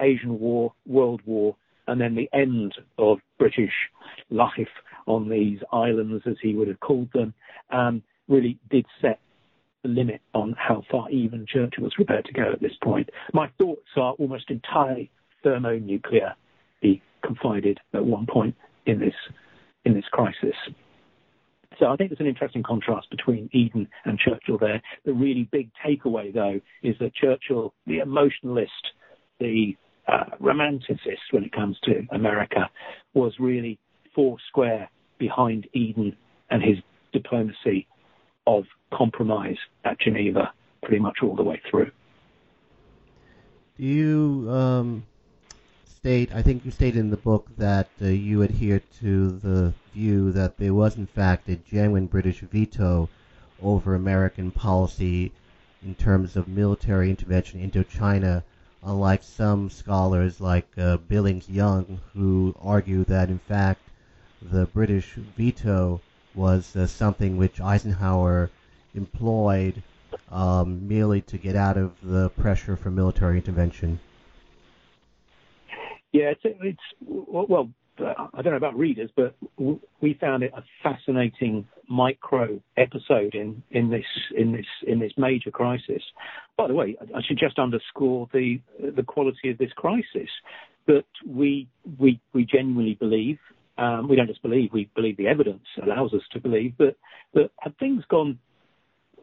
[0.00, 1.54] Asian War, World War,
[1.86, 3.72] and then the end of British
[4.30, 4.68] life
[5.06, 7.34] on these islands, as he would have called them,
[7.70, 9.20] um, really did set
[9.82, 13.10] the limit on how far even Churchill was prepared to go at this point.
[13.32, 15.10] My thoughts are almost entirely
[15.42, 16.34] thermonuclear,
[16.80, 18.54] he confided at one point
[18.86, 19.14] in this
[19.84, 20.54] in this crisis.
[21.78, 24.80] So I think there's an interesting contrast between Eden and Churchill there.
[25.04, 28.70] The really big takeaway, though, is that Churchill, the emotionalist,
[29.40, 29.76] the
[30.06, 32.68] uh, romanticist when it comes to America,
[33.14, 33.78] was really
[34.14, 34.88] four square
[35.18, 36.16] behind Eden
[36.50, 36.78] and his
[37.12, 37.86] diplomacy
[38.46, 40.52] of compromise at Geneva
[40.82, 41.90] pretty much all the way through.
[43.78, 45.04] Do you um,
[45.86, 50.32] state, I think you stated in the book that uh, you adhere to the view
[50.32, 53.08] that there was in fact a genuine British veto
[53.62, 55.30] over American policy
[55.84, 58.42] in terms of military intervention into China,
[58.82, 63.80] unlike some scholars like uh, Billings-Yun, who argue that in fact
[64.50, 66.00] the British veto
[66.34, 68.50] was uh, something which Eisenhower
[68.94, 69.82] employed
[70.30, 74.00] um, merely to get out of the pressure for military intervention.
[76.12, 79.34] Yeah, it's, it's well, I don't know about readers, but
[80.00, 84.04] we found it a fascinating micro episode in, in this
[84.36, 86.02] in this in this major crisis.
[86.56, 90.28] By the way, I should just underscore the the quality of this crisis
[90.86, 91.68] that we
[91.98, 93.38] we we genuinely believe
[94.02, 96.96] um, we don't just believe, we believe the evidence allows us to believe that,
[97.34, 98.38] that had things gone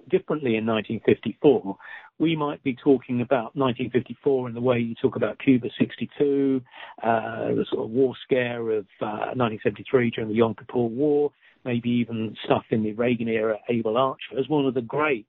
[0.09, 1.77] differently in 1954,
[2.17, 6.61] we might be talking about 1954 in the way you talk about Cuba 62,
[7.01, 7.07] uh,
[7.49, 11.31] the sort of war scare of uh, 1973 during the Yom Kippur War,
[11.63, 15.27] maybe even stuff in the Reagan era, Able Archer, as one of the great,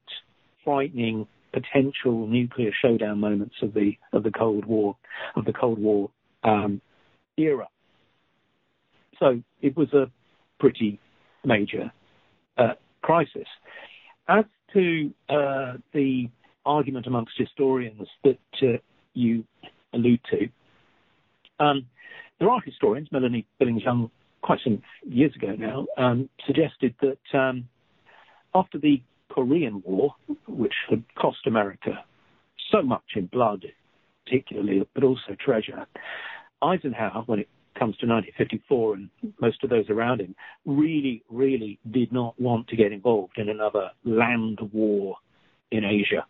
[0.64, 4.96] frightening potential nuclear showdown moments of the of the Cold War
[5.34, 6.11] of the Cold War
[6.44, 6.80] um,
[7.36, 7.66] era.
[9.21, 10.11] So it was a
[10.59, 10.99] pretty
[11.45, 11.93] major
[12.59, 13.47] uh, crisis.
[14.29, 16.29] As to uh, the
[16.66, 18.79] argument amongst historians that uh,
[19.14, 19.45] you
[19.93, 20.49] allude to,
[21.64, 21.87] um,
[22.39, 24.11] there are historians, Melanie Billings-Yun,
[24.43, 27.68] quite some years ago now, um, suggested that um,
[28.55, 30.14] after the Korean War,
[30.49, 32.05] which had cost America
[32.73, 33.66] so much in blood,
[34.25, 35.87] particularly, but also treasure,
[36.62, 37.49] Eisenhower, when it
[37.81, 39.11] comes to 1954 and
[39.41, 43.91] most of those around him, really, really did not want to get involved in another
[44.05, 45.16] land war
[45.70, 46.26] in Asia.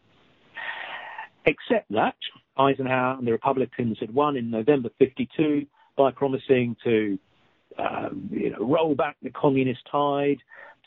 [1.44, 2.14] Except that
[2.57, 7.18] Eisenhower and the Republicans had won in November 52 by promising to
[7.78, 10.38] um, you know, roll back the communist tide,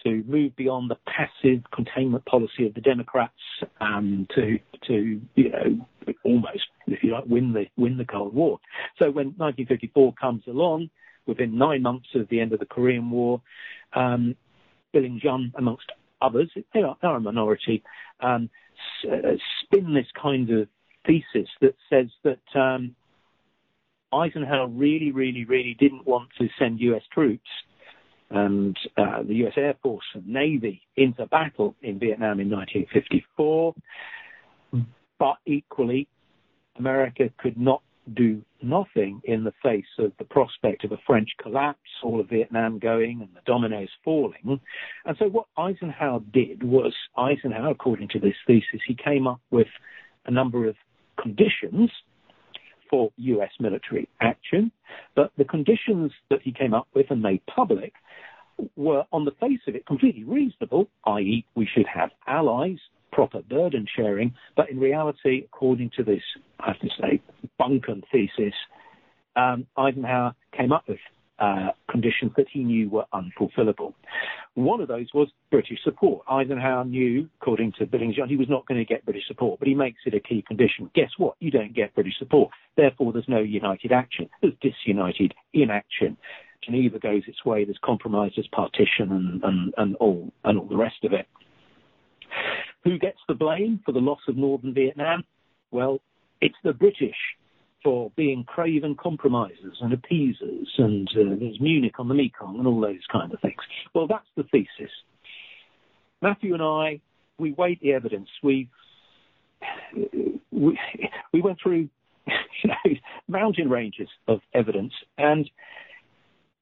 [0.04, 3.34] to move beyond the passive containment policy of the Democrats,
[3.80, 5.88] and to to you know
[6.24, 8.60] almost, if you like, win the win the Cold War.
[8.99, 10.89] So when 1954 comes along,
[11.26, 13.41] within nine months of the end of the Korean War,
[13.93, 14.36] um,
[14.91, 15.91] Billings-Yun, amongst
[16.22, 17.84] others, they are, they are a minority,
[18.20, 18.49] um,
[19.10, 20.68] uh, spin this kind of
[21.06, 22.95] thesis that says that um,
[24.14, 27.04] Eisenhower really, really, really didn't want to send U.S.
[27.12, 27.49] troops
[28.34, 29.53] and uh, the U.S.
[29.55, 33.75] Air Force and Navy into battle in Vietnam in 1954.
[35.19, 36.07] But equally,
[36.77, 37.81] America could not
[38.15, 42.79] do nothing in the face of the prospect of a French collapse, all of Vietnam
[42.79, 44.59] going and the dominoes falling.
[45.05, 49.67] And so what Eisenhower did was Eisenhower, according to this thesis, he came up with
[50.25, 50.75] a number of
[51.21, 51.91] conditions
[52.89, 54.71] for US military action,
[55.15, 57.93] but the conditions that he came up with and made public
[58.76, 61.45] were on the face of it completely reasonable, i.e.
[61.56, 62.78] we should have allies
[63.12, 64.34] proper burden sharing.
[64.58, 66.24] But in reality, according to this,
[66.60, 67.22] I have to say,
[67.60, 68.54] bunkum thesis,
[69.36, 70.99] um, Eisenhower came up with
[71.39, 73.93] uh, conditions that he knew were unfulfillable.
[74.56, 76.24] One of those was British support.
[76.30, 79.74] Eisenhower knew, according to Billings-Yun, he was not going to get British support, but he
[79.74, 80.89] makes it a key condition.
[80.93, 81.36] Guess what?
[81.39, 82.51] You don't get British support.
[82.78, 84.30] Therefore, there's no united action.
[84.41, 86.18] There's disunited inaction.
[86.66, 87.66] Geneva goes its way.
[87.66, 91.28] There's compromise, there's partition, and, and, and all and all the rest of it.
[92.84, 95.24] Who gets the blame for the loss of northern Vietnam?
[95.72, 95.99] Well,
[96.41, 97.16] it's the British
[97.84, 102.80] for being craven compromisers and appeasers, and uh, there's Munich on the Mekong and all
[102.80, 103.61] those kind of things.
[103.93, 104.91] Well, that's the thesis.
[106.22, 107.01] Matthew and I,
[107.38, 108.30] we weighed the evidence.
[108.41, 108.70] We
[110.51, 110.80] we,
[111.34, 111.89] we went through
[112.28, 112.93] you know,
[113.28, 115.49] mountain ranges of evidence, and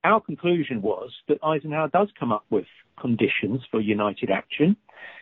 [0.04, 2.66] our conclusion was that Eisenhower does come up with
[3.00, 4.76] conditions for united action,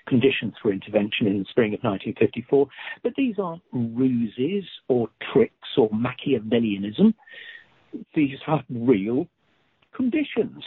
[0.08, 2.68] conditions for intervention in the spring of 1954,
[3.04, 7.14] but these aren't ruses or tricks or Machiavellianism.
[8.16, 9.28] These are real
[9.94, 10.64] conditions.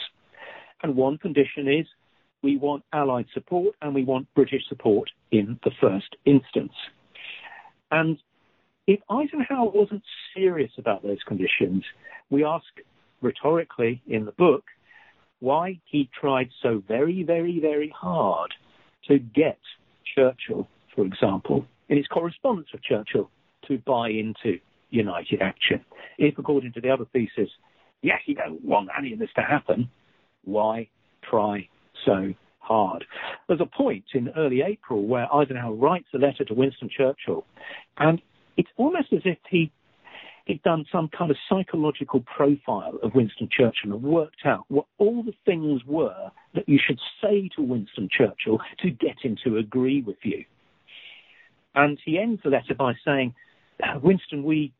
[0.83, 1.87] And one condition is
[2.43, 6.73] we want Allied support and we want British support in the first instance.
[7.91, 8.19] And
[8.87, 10.03] if Eisenhower wasn't
[10.35, 11.85] serious about those conditions,
[12.31, 12.65] we ask
[13.23, 14.65] rhetorically in the book
[15.41, 18.53] why he tried so very, very, very hard
[19.09, 19.59] to get
[20.15, 23.29] Churchill, for example, in his correspondence with Churchill,
[23.67, 24.59] to buy into
[24.91, 25.85] united action.
[26.19, 27.51] If, according to the other thesis,
[28.03, 29.91] he actually don't want any of this to happen,
[30.45, 30.89] why
[31.29, 31.69] try
[32.05, 33.05] so hard?
[33.49, 37.45] There's a point in early April where Eisenhower writes a letter to Winston Churchill,
[37.99, 38.21] and
[38.57, 39.73] it's almost as if he
[40.47, 45.23] he'd done some kind of psychological profile of Winston Churchill and worked out what all
[45.23, 50.03] the things were that you should say to Winston Churchill to get him to agree
[50.03, 50.45] with you.
[51.75, 53.35] And he ends the letter by saying,
[53.83, 54.73] uh, Winston, we,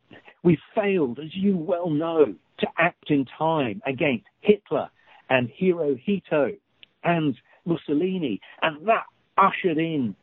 [0.43, 4.89] we failed, as you well know, to act in time against Hitler
[5.31, 6.59] and Hirohito
[7.03, 9.05] and Mussolini, and that
[9.39, 10.15] ushered in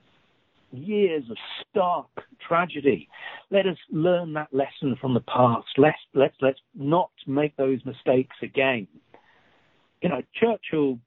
[0.72, 1.38] years of
[1.70, 2.07] stark
[2.47, 3.07] tragedy.
[3.49, 5.67] Let us learn that lesson from the past.
[5.78, 8.88] Let's, let's, let's not make those mistakes again.
[10.01, 10.99] You know, Churchill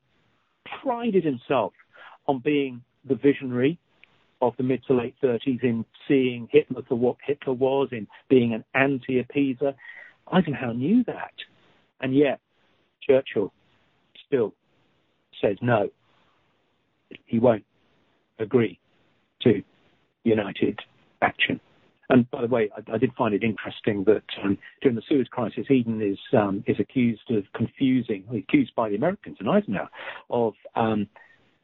[0.83, 1.73] prided himself
[2.27, 3.79] on being the visionary
[4.41, 8.53] of the mid to late 30s in seeing Hitler for what Hitler was, in being
[8.55, 9.75] an anti-appeaser.
[10.33, 11.33] Eisenhower knew that.
[12.01, 12.41] And yet,
[13.03, 13.53] Churchill
[14.27, 14.55] still
[15.41, 15.91] says no.
[17.27, 17.65] He won't
[18.39, 18.79] agree
[19.45, 19.63] to
[20.25, 20.79] united
[21.21, 21.61] action.
[22.09, 25.29] And by the way, I, I did find it interesting that um, during the Suez
[25.31, 29.89] Crisis, Eden is um, is accused of confusing, accused by the Americans and Eisenhower
[30.29, 31.09] of um,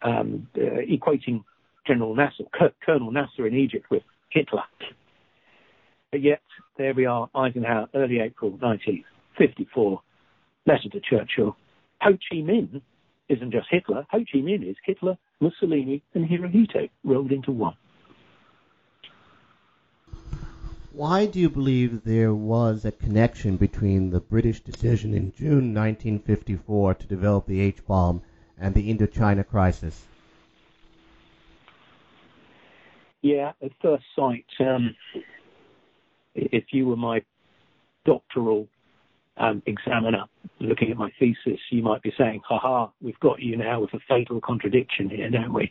[0.02, 1.44] um, uh, equating
[1.86, 2.44] General Nasser,
[2.84, 4.62] Colonel Nasser in Egypt with Hitler.
[6.10, 6.40] But yet,
[6.78, 10.00] there we are, Eisenhower, early April 1954,
[10.66, 11.56] letter to Churchill.
[12.00, 12.80] Ho Chi Minh
[13.28, 14.06] isn't just Hitler.
[14.10, 17.74] Ho Chi Minh is Hitler, Mussolini, and Hirohito rolled into one.
[20.92, 26.94] Why do you believe there was a connection between the British decision in June 1954
[26.94, 28.22] to develop the H bomb
[28.58, 30.06] and the Indochina crisis?
[33.22, 34.96] Yeah, at first sight, um,
[36.34, 37.22] if you were my
[38.04, 38.68] doctoral
[39.38, 40.24] um, examiner
[40.60, 43.94] looking at my thesis, you might be saying, "Ha ha, we've got you now with
[43.94, 45.70] a fatal contradiction here, don't we?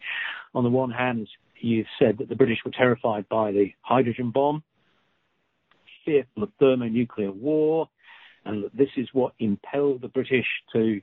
[0.54, 1.28] On the one hand,
[1.60, 4.64] you've said that the British were terrified by the hydrogen bomb,
[6.06, 7.90] fearful of thermonuclear war,
[8.46, 11.02] and that this is what impelled the British to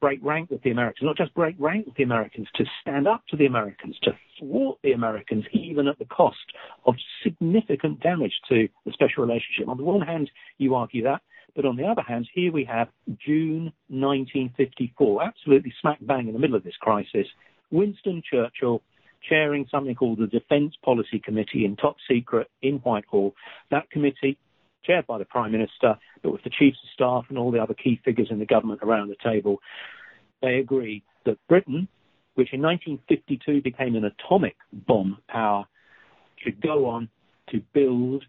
[0.00, 3.22] break rank with the Americans, not just break rank with the Americans, to stand up
[3.28, 6.38] to the Americans, to thwart the Americans, even at the cost
[6.86, 9.68] of significant damage to the special relationship.
[9.68, 10.28] On the one hand,
[10.58, 11.22] you argue that,
[11.54, 12.88] but on the other hand, here we have
[13.24, 17.26] June 1954, absolutely smack bang in the middle of this crisis.
[17.70, 18.82] Winston Churchill
[19.28, 23.34] chairing something called the Defence Policy Committee in top secret in Whitehall.
[23.70, 24.38] That committee,
[24.84, 27.74] chaired by the Prime Minister, but with the Chiefs of Staff and all the other
[27.74, 29.58] key figures in the government around the table,
[30.40, 31.86] they agree that Britain,
[32.34, 35.66] which in 1952 became an atomic bomb power,
[36.36, 37.08] should go on
[37.50, 38.24] to build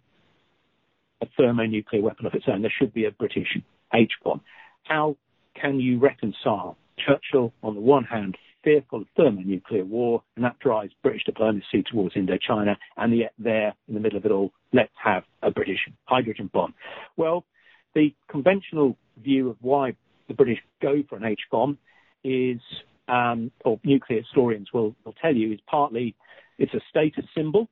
[1.24, 2.62] a thermonuclear weapon of its own.
[2.62, 3.58] There should be a British
[3.94, 4.42] H bomb.
[4.84, 5.16] How
[5.60, 10.94] can you reconcile Churchill, on the one hand, fearful of thermonuclear war, and that drives
[11.02, 15.24] British diplomacy towards Indochina, and yet there, in the middle of it all, let's have
[15.42, 16.74] a British hydrogen bomb.
[17.18, 17.46] Well,
[17.94, 19.96] the conventional view of why
[20.28, 21.78] the British go for an H bomb
[22.24, 22.62] is,
[23.08, 26.16] um, or nuclear historians will, will tell you, is partly
[26.58, 27.68] it's a status symbol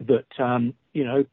[0.00, 1.24] that, um, you know,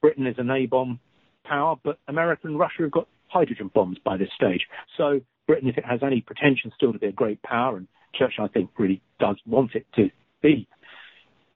[0.00, 1.00] Britain is an A bomb
[1.44, 4.66] power, but America and Russia have got hydrogen bombs by this stage.
[4.96, 8.44] So Britain, if it has any pretension still to be a great power, and Churchill,
[8.44, 10.10] I think, really does want it to
[10.42, 10.68] be,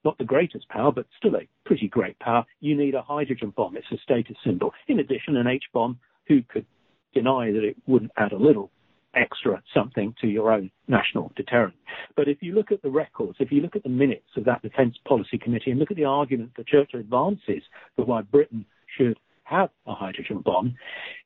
[0.05, 3.77] not the greatest power, but still a pretty great power, you need a hydrogen bomb.
[3.77, 4.73] It's a status symbol.
[4.89, 6.67] In addition, an H bomb, who could
[7.15, 8.71] deny that it wouldn't add a little
[9.15, 11.75] extra something to your own national deterrent.
[12.17, 14.63] But if you look at the records, if you look at the minutes of that
[14.63, 17.63] Defence Policy Committee and look at the argument that Churchill advances
[17.97, 18.65] for why Britain
[18.97, 20.77] should have a hydrogen bomb,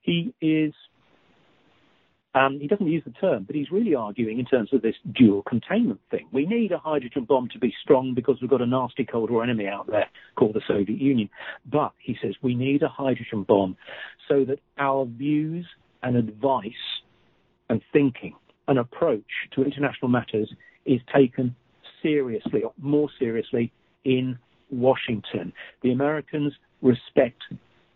[0.03, 0.73] he is
[2.37, 5.43] um, he doesn't use the term, but he's really arguing in terms of this dual
[5.43, 6.27] containment thing.
[6.33, 9.43] We need a hydrogen bomb to be strong because we've got a nasty Cold War
[9.43, 10.07] enemy out there
[10.37, 11.31] called the Soviet Union.
[11.65, 13.79] But, he says, we need a hydrogen bomb
[14.29, 15.67] so that our views
[16.03, 16.73] and advice
[17.69, 18.35] and thinking
[18.69, 20.53] and approach to international matters
[20.85, 21.55] is taken
[22.03, 23.73] seriously, or more seriously,
[24.05, 24.39] in
[24.71, 25.53] Washington.
[25.83, 26.53] The Americans
[26.83, 27.43] respect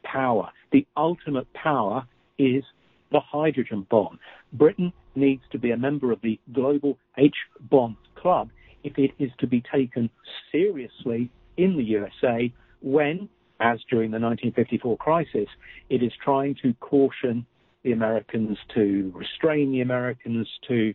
[0.03, 0.51] power.
[0.73, 2.07] The ultimate power
[2.39, 2.64] is
[3.12, 4.18] the hydrogen bomb.
[4.53, 8.51] Britain needs to be a member of the global H bomb club
[8.85, 10.11] if it is to be taken
[10.51, 13.29] seriously in the USA when,
[13.61, 15.49] as during the 1954 crisis,
[15.91, 17.45] it is trying to caution
[17.83, 20.95] the Americans, to restrain the Americans, to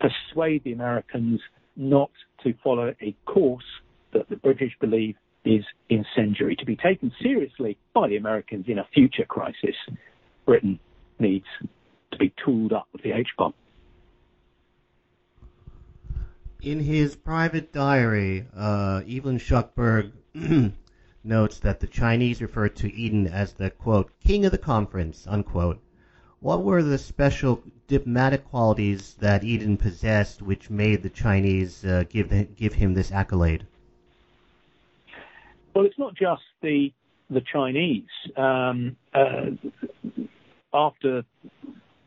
[0.00, 1.40] persuade the Americans
[1.76, 2.10] not
[2.44, 3.64] to follow a course
[4.12, 6.56] that the British believe is incendiary.
[6.56, 9.76] To be taken seriously by the Americans in a future crisis,
[10.44, 10.78] Britain
[11.18, 11.46] needs
[12.10, 13.54] to be tooled up with the H bomb.
[16.60, 20.12] In his private diary, uh, Evelyn Shuckburgh
[21.24, 25.80] notes that the Chinese referred to Eden as the quote king of the conference unquote
[26.42, 32.56] what were the special diplomatic qualities that Eden possessed which made the Chinese uh, give,
[32.56, 33.64] give him this accolade?
[35.74, 36.92] Well, it's not just the
[37.30, 38.04] the Chinese.
[38.36, 39.52] Um, uh,
[40.74, 41.24] after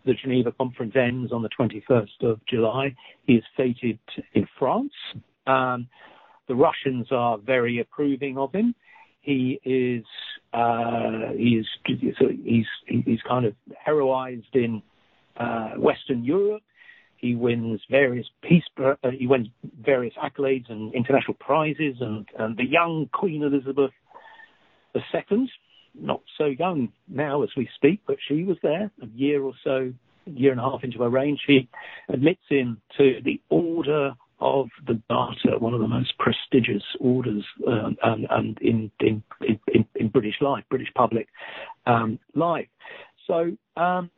[0.05, 3.97] the Geneva conference ends on the 21st of July, he is feted
[4.33, 4.93] in France.
[5.47, 5.87] Um,
[6.47, 8.75] the Russians are very approving of him.
[9.21, 10.05] He is
[10.55, 13.53] uh, he's he's he's kind of
[13.85, 14.81] heroized in
[15.37, 16.63] uh, Western Europe.
[17.17, 19.47] He wins various peace uh, he wins
[19.83, 23.91] various accolades and international prizes, and, and the young Queen Elizabeth
[24.95, 25.51] II,
[25.93, 29.91] not so young now as we speak, but she was there a year or so,
[30.25, 31.37] year and a half into her reign.
[31.45, 31.67] She
[32.07, 37.97] admits him to the Order of the Garter, one of the most prestigious orders um,
[38.03, 41.27] and, and in, in, in, in, British life, British public
[41.85, 42.67] um, life.
[43.27, 44.09] So um,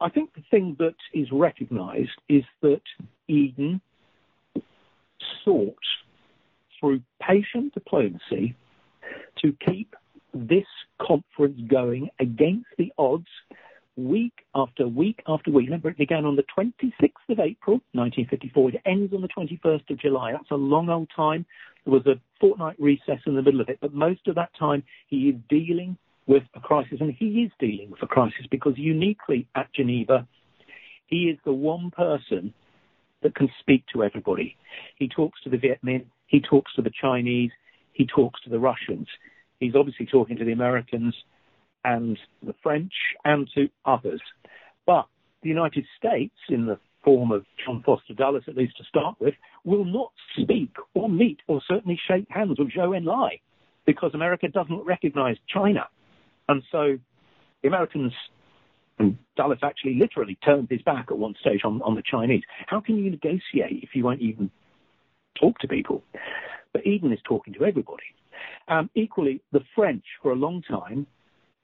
[0.00, 2.82] I think the thing that is recognised is that
[3.28, 3.80] Eden
[5.44, 5.74] sought
[6.78, 8.54] through patient diplomacy
[9.42, 9.94] to keep
[10.34, 10.66] this
[11.00, 13.26] conference going against the odds
[13.98, 15.66] week after week after week.
[15.66, 18.70] Remember, it began on the 26th of April, 1954.
[18.70, 20.32] It ends on the 21st of July.
[20.32, 21.44] That's a long old time.
[21.84, 24.84] There was a fortnight recess in the middle of it, but most of that time
[25.08, 25.96] he is dealing
[26.26, 30.28] with a crisis, and he is dealing with a crisis because uniquely at Geneva,
[31.06, 32.52] he is the one person
[33.22, 34.56] that can speak to everybody.
[34.96, 37.50] He talks to the Viet Minh, he talks to the Chinese,
[37.94, 39.08] he talks to the Russians.
[39.58, 41.14] He's obviously talking to the Americans,
[41.84, 42.92] and the French
[43.24, 44.20] and to others.
[44.86, 45.06] But
[45.42, 49.34] the United States, in the form of John Foster Dulles, at least to start with,
[49.64, 53.40] will not speak or meet or certainly shake hands with Zhou Enlai
[53.86, 55.86] because America doesn't recognize China.
[56.48, 56.98] And so
[57.62, 58.12] the Americans,
[58.98, 62.42] and Dulles actually literally turned his back at one stage on, on the Chinese.
[62.66, 64.50] How can you negotiate if you won't even
[65.40, 66.02] talk to people?
[66.72, 68.02] But Eden is talking to everybody.
[68.68, 71.06] Um, equally, the French, for a long time,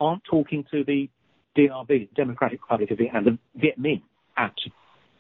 [0.00, 1.08] aren't talking to the
[1.56, 4.02] DRV, Democratic Republic of Vietnam, the Viet Minh
[4.36, 4.54] at,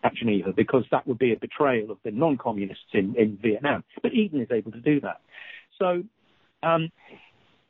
[0.02, 3.84] at Geneva, because that would be a betrayal of the non-communists in, in Vietnam.
[4.02, 5.20] But Eden is able to do that.
[5.78, 6.02] So
[6.62, 6.90] um,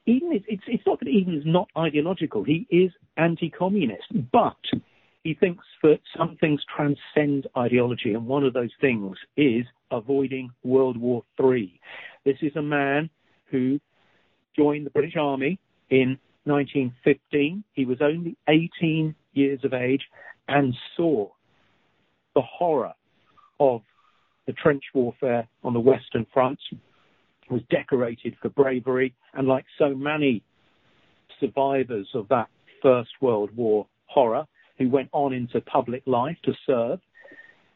[0.07, 2.45] Eden is, it's, it's not that Eden is not ideological.
[2.45, 4.57] He is anti-communist, but
[5.23, 10.99] he thinks that some things transcend ideology, and one of those things is avoiding World
[10.99, 11.81] War III.
[12.25, 13.09] This is a man
[13.51, 13.81] who
[14.57, 17.65] joined the British Army in 1915.
[17.73, 20.03] He was only 18 years of age
[20.49, 21.29] and saw
[22.35, 22.93] the horror
[23.61, 23.83] of
[24.47, 26.59] the trench warfare on the Western Front.
[27.51, 30.43] Was decorated for bravery, and like so many
[31.41, 32.49] survivors of that
[32.83, 34.47] First World War horror
[34.79, 37.01] who went on into public life to serve,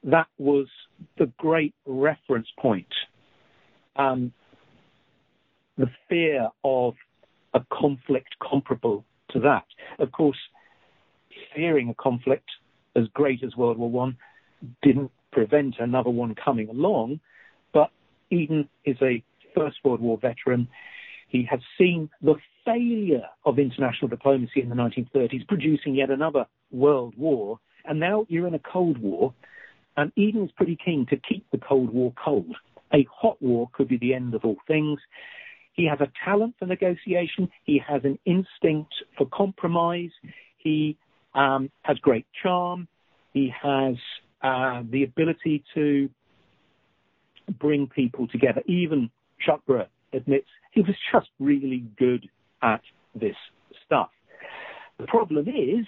[0.04, 0.66] that was
[1.18, 2.88] the great reference point.
[3.96, 4.32] Um,
[5.76, 6.94] the fear of
[7.54, 9.64] a conflict comparable to that.
[9.98, 10.38] Of course,
[11.54, 12.48] fearing a conflict
[12.96, 14.16] as great as World War One
[14.82, 17.20] didn't prevent another one coming along.
[17.72, 17.90] But
[18.30, 19.22] Eden is a
[19.54, 20.68] First World War veteran.
[21.28, 27.14] He has seen the failure of international diplomacy in the 1930s, producing yet another world
[27.16, 27.58] war.
[27.84, 29.32] And now you're in a Cold War,
[29.96, 32.56] and Eden is pretty keen to keep the Cold War cold.
[32.92, 35.00] A hot war could be the end of all things.
[35.78, 37.48] He has a talent for negotiation.
[37.62, 40.10] He has an instinct for compromise.
[40.56, 40.98] He
[41.36, 42.88] um, has great charm.
[43.32, 43.94] He has
[44.42, 46.10] uh, the ability to
[47.60, 48.60] bring people together.
[48.66, 49.08] Even
[49.46, 52.28] Shuckburgh admits he was just really good
[52.60, 52.80] at
[53.14, 53.36] this
[53.86, 54.10] stuff.
[54.98, 55.86] The problem is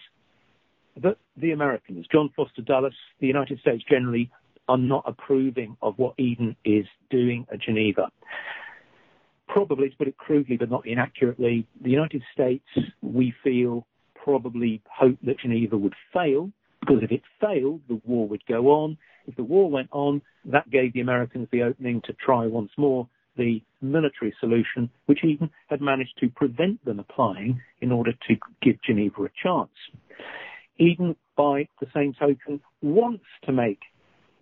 [1.03, 4.31] that the Americans, John Foster Dulles, the United States generally,
[4.69, 8.09] are not approving of what Eden is doing at Geneva.
[9.53, 12.65] Probably, to put it crudely but not inaccurately, the United States,
[13.03, 18.45] we feel, probably hoped that Geneva would fail, because if it failed, the war would
[18.47, 18.97] go on.
[19.27, 23.09] If the war went on, that gave the Americans the opening to try once more
[23.37, 28.77] the military solution, which Eden had managed to prevent them applying in order to give
[28.87, 29.71] Geneva a chance.
[30.79, 33.81] Eden, by the same token, wants to make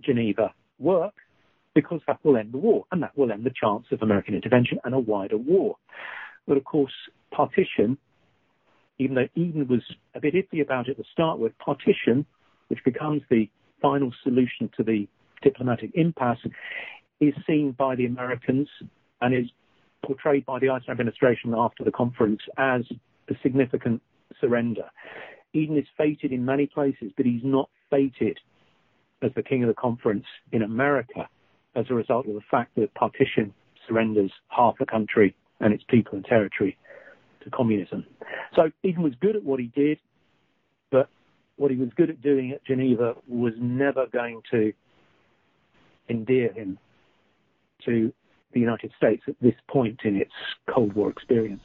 [0.03, 1.15] Geneva work
[1.79, 4.81] because that will end the war and that will end the chance of American intervention
[4.83, 5.76] and a wider war.
[6.45, 6.93] But of course,
[7.31, 7.97] partition,
[8.99, 12.26] even though Eden was a bit iffy about it to start with, partition,
[12.66, 13.49] which becomes the
[13.81, 15.07] final solution to the
[15.41, 16.45] diplomatic impasse,
[17.20, 18.68] is seen by the Americans
[19.20, 19.49] and is
[20.05, 22.83] portrayed by the Eisenhower administration after the conference as
[23.29, 24.03] a significant
[24.41, 24.91] surrender.
[25.53, 28.37] Eden is feted in many places, but he's not feted
[29.22, 31.29] as the king of the conference in America
[31.79, 33.55] as a result of the fact that partition
[33.87, 36.76] surrenders half the country and its people and territory
[37.43, 38.05] to communism.
[38.57, 39.99] So Eden was good at what he did,
[40.91, 41.09] but
[41.57, 44.72] what he was good at doing at Geneva was never going to
[46.09, 46.79] endear him
[47.85, 48.12] to
[48.53, 50.33] the United States at this point in its
[50.68, 51.62] Cold War experience.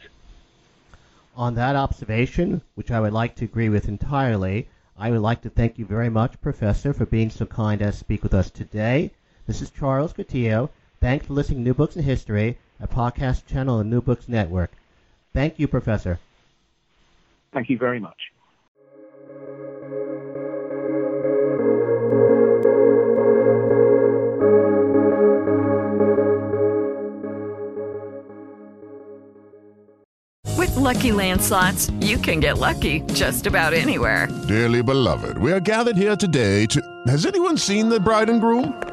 [1.35, 5.49] On that observation, which I would like to agree with entirely, I would like to
[5.49, 9.11] thank you very much, Professor, for being so kind as to speak with us today.
[9.45, 10.69] This is Charles Coutinho.
[11.01, 14.71] Thanks for listening to New Books in History, a podcast channel on New Books Network.
[15.33, 16.19] Thank you, Professor.
[17.51, 18.15] Thank you very much.
[30.57, 34.29] With Lucky Land slots, you can get lucky just about anywhere.
[34.47, 36.81] Dearly beloved, we are gathered here today to.
[37.07, 38.92] Has anyone seen the bride and groom?